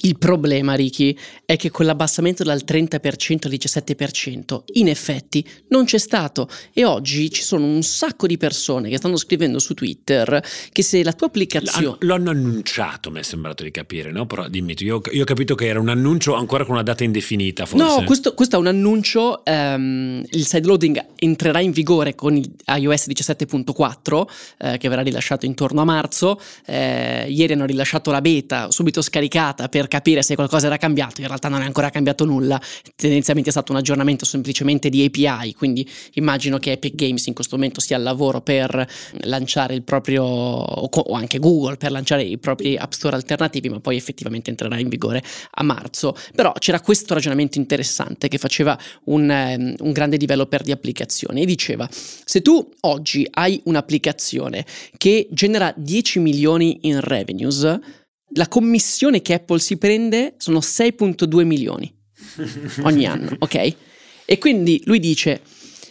il 0.03 0.17
problema, 0.17 0.73
Ricky, 0.73 1.15
è 1.45 1.57
che 1.57 1.69
quell'abbassamento 1.69 2.43
dal 2.43 2.61
30% 2.65 3.39
al 3.43 3.51
17% 3.51 4.61
in 4.73 4.87
effetti 4.87 5.45
non 5.67 5.83
c'è 5.83 5.97
stato 5.97 6.47
e 6.73 6.85
oggi 6.85 7.29
ci 7.29 7.43
sono 7.43 7.65
un 7.65 7.83
sacco 7.83 8.25
di 8.25 8.37
persone 8.37 8.89
che 8.89 8.97
stanno 8.97 9.17
scrivendo 9.17 9.59
su 9.59 9.73
Twitter 9.73 10.41
che 10.71 10.81
se 10.81 11.03
la 11.03 11.11
tua 11.11 11.27
applicazione... 11.27 11.97
Lo 11.99 12.13
hanno 12.13 12.29
annunciato, 12.29 13.11
mi 13.11 13.19
è 13.19 13.23
sembrato 13.23 13.63
di 13.63 13.71
capire, 13.71 14.11
no? 14.11 14.25
Però 14.25 14.47
dimmi 14.47 14.75
io, 14.79 15.01
io, 15.11 15.21
ho 15.21 15.25
capito 15.25 15.55
che 15.55 15.67
era 15.67 15.79
un 15.79 15.89
annuncio 15.89 16.35
ancora 16.35 16.63
con 16.63 16.75
una 16.75 16.83
data 16.83 17.03
indefinita, 17.03 17.65
forse. 17.65 17.85
No, 17.85 18.03
questo, 18.05 18.33
questo 18.33 18.55
è 18.55 18.59
un 18.59 18.67
annuncio, 18.67 19.43
um, 19.45 20.23
il 20.29 20.45
sideloading 20.45 21.05
entrerà 21.17 21.59
in 21.59 21.71
vigore 21.71 22.15
con 22.15 22.35
iOS 22.37 23.07
17.4 23.09 24.23
eh, 24.57 24.77
che 24.77 24.87
verrà 24.89 25.01
rilasciato 25.01 25.45
intorno 25.45 25.81
a 25.81 25.85
marzo, 25.85 26.39
eh, 26.65 27.25
ieri 27.29 27.53
hanno 27.53 27.65
rilasciato 27.65 28.09
la 28.09 28.21
beta 28.21 28.71
subito 28.71 29.01
scaricata 29.01 29.67
per 29.67 29.80
per 29.81 29.87
capire 29.87 30.21
se 30.21 30.35
qualcosa 30.35 30.67
era 30.67 30.77
cambiato, 30.77 31.21
in 31.21 31.27
realtà 31.27 31.47
non 31.47 31.61
è 31.61 31.65
ancora 31.65 31.89
cambiato 31.89 32.23
nulla, 32.23 32.61
tendenzialmente 32.95 33.49
è 33.49 33.51
stato 33.51 33.71
un 33.71 33.79
aggiornamento 33.79 34.25
semplicemente 34.25 34.89
di 34.89 35.03
API, 35.03 35.53
quindi 35.53 35.89
immagino 36.13 36.59
che 36.59 36.73
Epic 36.73 36.93
Games 36.93 37.25
in 37.25 37.33
questo 37.33 37.55
momento 37.55 37.81
sia 37.81 37.97
al 37.97 38.03
lavoro 38.03 38.41
per 38.41 38.87
lanciare 39.21 39.73
il 39.73 39.81
proprio, 39.81 40.23
o 40.23 41.13
anche 41.13 41.39
Google 41.39 41.77
per 41.77 41.89
lanciare 41.89 42.21
i 42.21 42.37
propri 42.37 42.77
App 42.77 42.91
Store 42.91 43.15
alternativi, 43.15 43.69
ma 43.69 43.79
poi 43.79 43.95
effettivamente 43.95 44.51
entrerà 44.51 44.77
in 44.77 44.87
vigore 44.87 45.23
a 45.51 45.63
marzo. 45.63 46.15
Però 46.35 46.53
c'era 46.59 46.79
questo 46.79 47.15
ragionamento 47.15 47.57
interessante 47.57 48.27
che 48.27 48.37
faceva 48.37 48.77
un, 49.05 49.29
um, 49.29 49.75
un 49.79 49.91
grande 49.91 50.17
developer 50.17 50.61
di 50.61 50.71
applicazioni 50.71 51.41
e 51.41 51.45
diceva, 51.45 51.89
se 51.89 52.41
tu 52.41 52.69
oggi 52.81 53.27
hai 53.31 53.59
un'applicazione 53.63 54.63
che 54.97 55.27
genera 55.31 55.73
10 55.75 56.19
milioni 56.19 56.79
in 56.83 56.99
revenues, 56.99 57.79
la 58.33 58.47
commissione 58.47 59.21
che 59.21 59.33
Apple 59.33 59.59
si 59.59 59.77
prende 59.77 60.35
sono 60.37 60.59
6.2 60.59 61.43
milioni 61.43 61.93
ogni 62.83 63.05
anno, 63.05 63.35
ok? 63.39 63.75
E 64.25 64.37
quindi 64.37 64.81
lui 64.85 64.99
dice, 64.99 65.41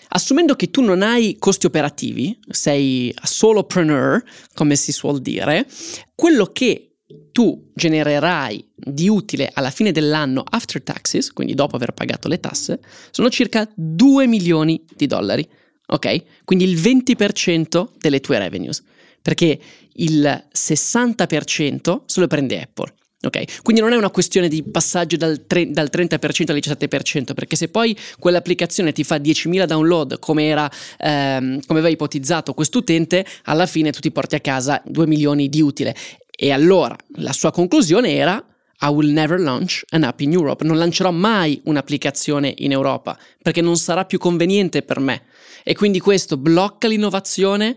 assumendo 0.09 0.55
che 0.55 0.71
tu 0.71 0.81
non 0.81 1.03
hai 1.03 1.37
costi 1.39 1.67
operativi, 1.67 2.39
sei 2.49 3.15
solopreneur, 3.23 4.23
come 4.55 4.77
si 4.77 4.93
suol 4.93 5.21
dire, 5.21 5.67
quello 6.15 6.47
che 6.47 6.87
tu 7.33 7.71
genererai 7.75 8.73
di 8.75 9.09
utile 9.09 9.51
alla 9.53 9.71
fine 9.71 9.93
dell'anno 9.93 10.45
after 10.49 10.83
taxes, 10.83 11.33
quindi 11.33 11.55
dopo 11.55 11.77
aver 11.77 11.93
pagato 11.93 12.29
le 12.29 12.41
tasse, 12.41 12.81
sono 13.11 13.29
circa 13.29 13.69
2 13.75 14.27
milioni 14.27 14.85
di 14.97 15.07
dollari, 15.07 15.47
ok? 15.87 16.45
Quindi 16.45 16.65
il 16.65 16.77
20% 16.77 17.89
delle 17.99 18.21
tue 18.21 18.39
revenues 18.39 18.83
perché 19.23 19.59
il 19.95 20.45
60% 20.53 22.01
se 22.07 22.21
lo 22.21 22.27
prende 22.27 22.61
Apple. 22.61 22.95
Ok, 23.23 23.61
quindi 23.63 23.83
non 23.83 23.93
è 23.93 23.97
una 23.97 24.09
questione 24.09 24.49
di 24.49 24.63
passaggio 24.63 25.19
dal, 25.19 25.45
tre, 25.47 25.71
dal 25.71 25.91
30% 25.93 26.51
al 26.51 26.57
17%, 26.57 27.35
perché 27.35 27.55
se 27.55 27.69
poi 27.69 27.95
quell'applicazione 28.19 28.93
ti 28.93 29.05
fa 29.05 29.17
10.000 29.17 29.67
download 29.67 30.19
come 30.19 30.47
era, 30.47 30.71
ehm, 30.97 31.61
come 31.67 31.81
aveva 31.81 31.93
ipotizzato 31.93 32.55
quest'utente, 32.55 33.27
alla 33.45 33.67
fine 33.67 33.93
tu 33.93 34.01
ti 34.01 34.11
porti 34.11 34.37
a 34.37 34.41
casa 34.41 34.81
2 34.87 35.07
milioni 35.07 35.51
di 35.51 35.61
utile. 35.61 35.95
E 36.31 36.51
allora 36.51 36.97
la 37.17 37.35
sua 37.35 37.51
conclusione 37.51 38.15
era 38.15 38.43
I 38.83 38.87
will 38.87 39.13
never 39.13 39.39
launch 39.39 39.83
an 39.91 40.05
app 40.05 40.21
in 40.21 40.33
Europe. 40.33 40.65
Non 40.65 40.79
lancerò 40.79 41.11
mai 41.11 41.61
un'applicazione 41.65 42.55
in 42.59 42.73
Europa 42.73 43.19
perché 43.43 43.61
non 43.61 43.77
sarà 43.77 44.07
più 44.07 44.19
conveniente 44.19 44.81
per 44.81 44.99
me. 44.99 45.25
E 45.63 45.75
quindi 45.75 46.01
questo 46.01 46.39
blocca 46.39 46.89
l'innovazione 46.89 47.77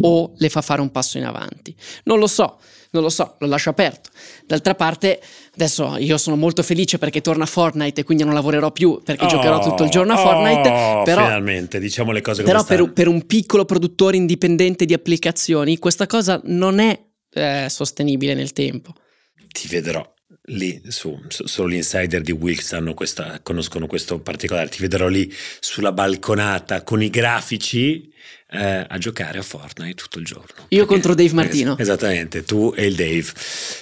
o 0.00 0.32
le 0.36 0.48
fa 0.48 0.62
fare 0.62 0.80
un 0.80 0.90
passo 0.90 1.18
in 1.18 1.24
avanti. 1.24 1.74
Non 2.04 2.18
lo 2.18 2.26
so, 2.26 2.58
non 2.92 3.02
lo 3.02 3.08
so, 3.08 3.36
lo 3.38 3.46
lascio 3.46 3.70
aperto. 3.70 4.10
D'altra 4.46 4.74
parte, 4.74 5.20
adesso 5.54 5.96
io 5.96 6.16
sono 6.18 6.36
molto 6.36 6.62
felice 6.62 6.98
perché 6.98 7.20
torna 7.20 7.46
Fortnite 7.46 8.00
e 8.00 8.04
quindi 8.04 8.24
non 8.24 8.34
lavorerò 8.34 8.70
più 8.70 9.00
perché 9.04 9.24
oh, 9.24 9.28
giocherò 9.28 9.60
tutto 9.60 9.84
il 9.84 9.90
giorno 9.90 10.12
a 10.12 10.16
Fortnite. 10.16 10.68
Oh, 10.68 11.02
però, 11.02 11.24
finalmente, 11.24 11.78
diciamo 11.78 12.12
le 12.12 12.20
cose 12.20 12.42
come 12.42 12.52
Però 12.52 12.64
per, 12.64 12.92
per, 12.92 13.08
un 13.08 13.26
piccolo 13.26 13.64
produttore 13.64 14.16
indipendente 14.16 14.84
di 14.84 14.94
applicazioni, 14.94 15.78
questa 15.78 16.06
cosa 16.06 16.40
non 16.44 16.78
è 16.78 16.98
eh, 17.32 17.66
sostenibile 17.68 18.34
nel 18.34 18.52
tempo. 18.52 18.92
Ti 19.48 19.68
vedrò 19.68 20.06
lì 20.46 20.82
su, 20.88 21.18
su, 21.28 21.46
solo 21.46 21.70
gli 21.70 21.74
insider 21.74 22.20
di 22.20 22.32
Wilks 22.32 22.76
questa, 22.94 23.40
conoscono 23.42 23.86
questo 23.86 24.18
particolare 24.20 24.68
ti 24.68 24.80
vedrò 24.80 25.06
lì 25.06 25.32
sulla 25.60 25.92
balconata 25.92 26.82
con 26.82 27.00
i 27.00 27.10
grafici 27.10 28.10
eh, 28.52 28.86
a 28.88 28.98
giocare 28.98 29.38
a 29.38 29.42
Fortnite 29.42 29.94
tutto 29.94 30.18
il 30.18 30.24
giorno. 30.24 30.46
Io 30.46 30.66
Perché, 30.68 30.86
contro 30.86 31.14
Dave 31.14 31.32
Martino. 31.32 31.72
Es- 31.72 31.80
esattamente, 31.80 32.44
tu 32.44 32.72
e 32.76 32.86
il 32.86 32.94
Dave. 32.94 33.26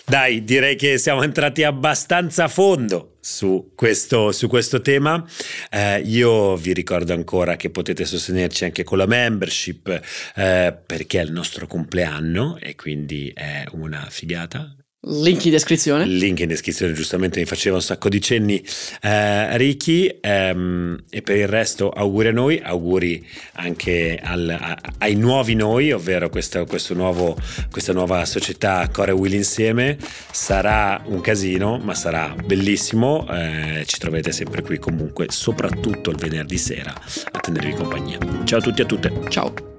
Dai, 0.06 0.44
direi 0.44 0.76
che 0.76 0.98
siamo 0.98 1.22
entrati 1.22 1.62
abbastanza 1.64 2.44
a 2.44 2.48
fondo 2.48 3.16
su 3.20 3.72
questo, 3.74 4.32
su 4.32 4.48
questo 4.48 4.80
tema. 4.80 5.24
Eh, 5.70 6.00
io 6.00 6.56
vi 6.56 6.72
ricordo 6.72 7.12
ancora 7.12 7.56
che 7.56 7.70
potete 7.70 8.04
sostenerci 8.04 8.64
anche 8.64 8.84
con 8.84 8.98
la 8.98 9.06
membership 9.06 9.88
eh, 10.36 10.76
perché 10.86 11.20
è 11.20 11.24
il 11.24 11.32
nostro 11.32 11.66
compleanno 11.66 12.56
e 12.58 12.74
quindi 12.76 13.30
è 13.34 13.64
una 13.72 14.06
figata. 14.08 14.74
Link 15.04 15.46
in 15.46 15.52
descrizione. 15.52 16.04
Link 16.04 16.40
in 16.40 16.48
descrizione, 16.48 16.92
giustamente 16.92 17.40
mi 17.40 17.46
faceva 17.46 17.76
un 17.76 17.82
sacco 17.82 18.10
di 18.10 18.20
cenni 18.20 18.62
eh, 19.00 19.56
Ricky. 19.56 20.18
Ehm, 20.20 21.04
e 21.08 21.22
per 21.22 21.36
il 21.36 21.48
resto, 21.48 21.88
auguri 21.88 22.28
a 22.28 22.32
noi, 22.32 22.60
auguri 22.62 23.26
anche 23.54 24.20
al, 24.22 24.48
a, 24.50 24.76
ai 24.98 25.14
nuovi 25.14 25.54
noi, 25.54 25.90
ovvero 25.90 26.28
questo 26.28 26.66
nuovo, 26.92 27.34
questa 27.70 27.94
nuova 27.94 28.26
società 28.26 28.86
Core 28.92 29.12
Will 29.12 29.32
insieme. 29.32 29.96
Sarà 30.30 31.02
un 31.06 31.22
casino, 31.22 31.78
ma 31.78 31.94
sarà 31.94 32.34
bellissimo. 32.44 33.26
Eh, 33.30 33.84
ci 33.86 33.98
troverete 33.98 34.32
sempre 34.32 34.60
qui, 34.60 34.78
comunque, 34.78 35.28
soprattutto 35.30 36.10
il 36.10 36.16
venerdì 36.16 36.58
sera 36.58 36.92
a 36.92 37.38
tenervi 37.38 37.72
compagnia. 37.72 38.18
Ciao 38.44 38.58
a 38.58 38.62
tutti 38.62 38.82
e 38.82 38.84
a 38.84 38.86
tutte. 38.86 39.12
Ciao. 39.30 39.69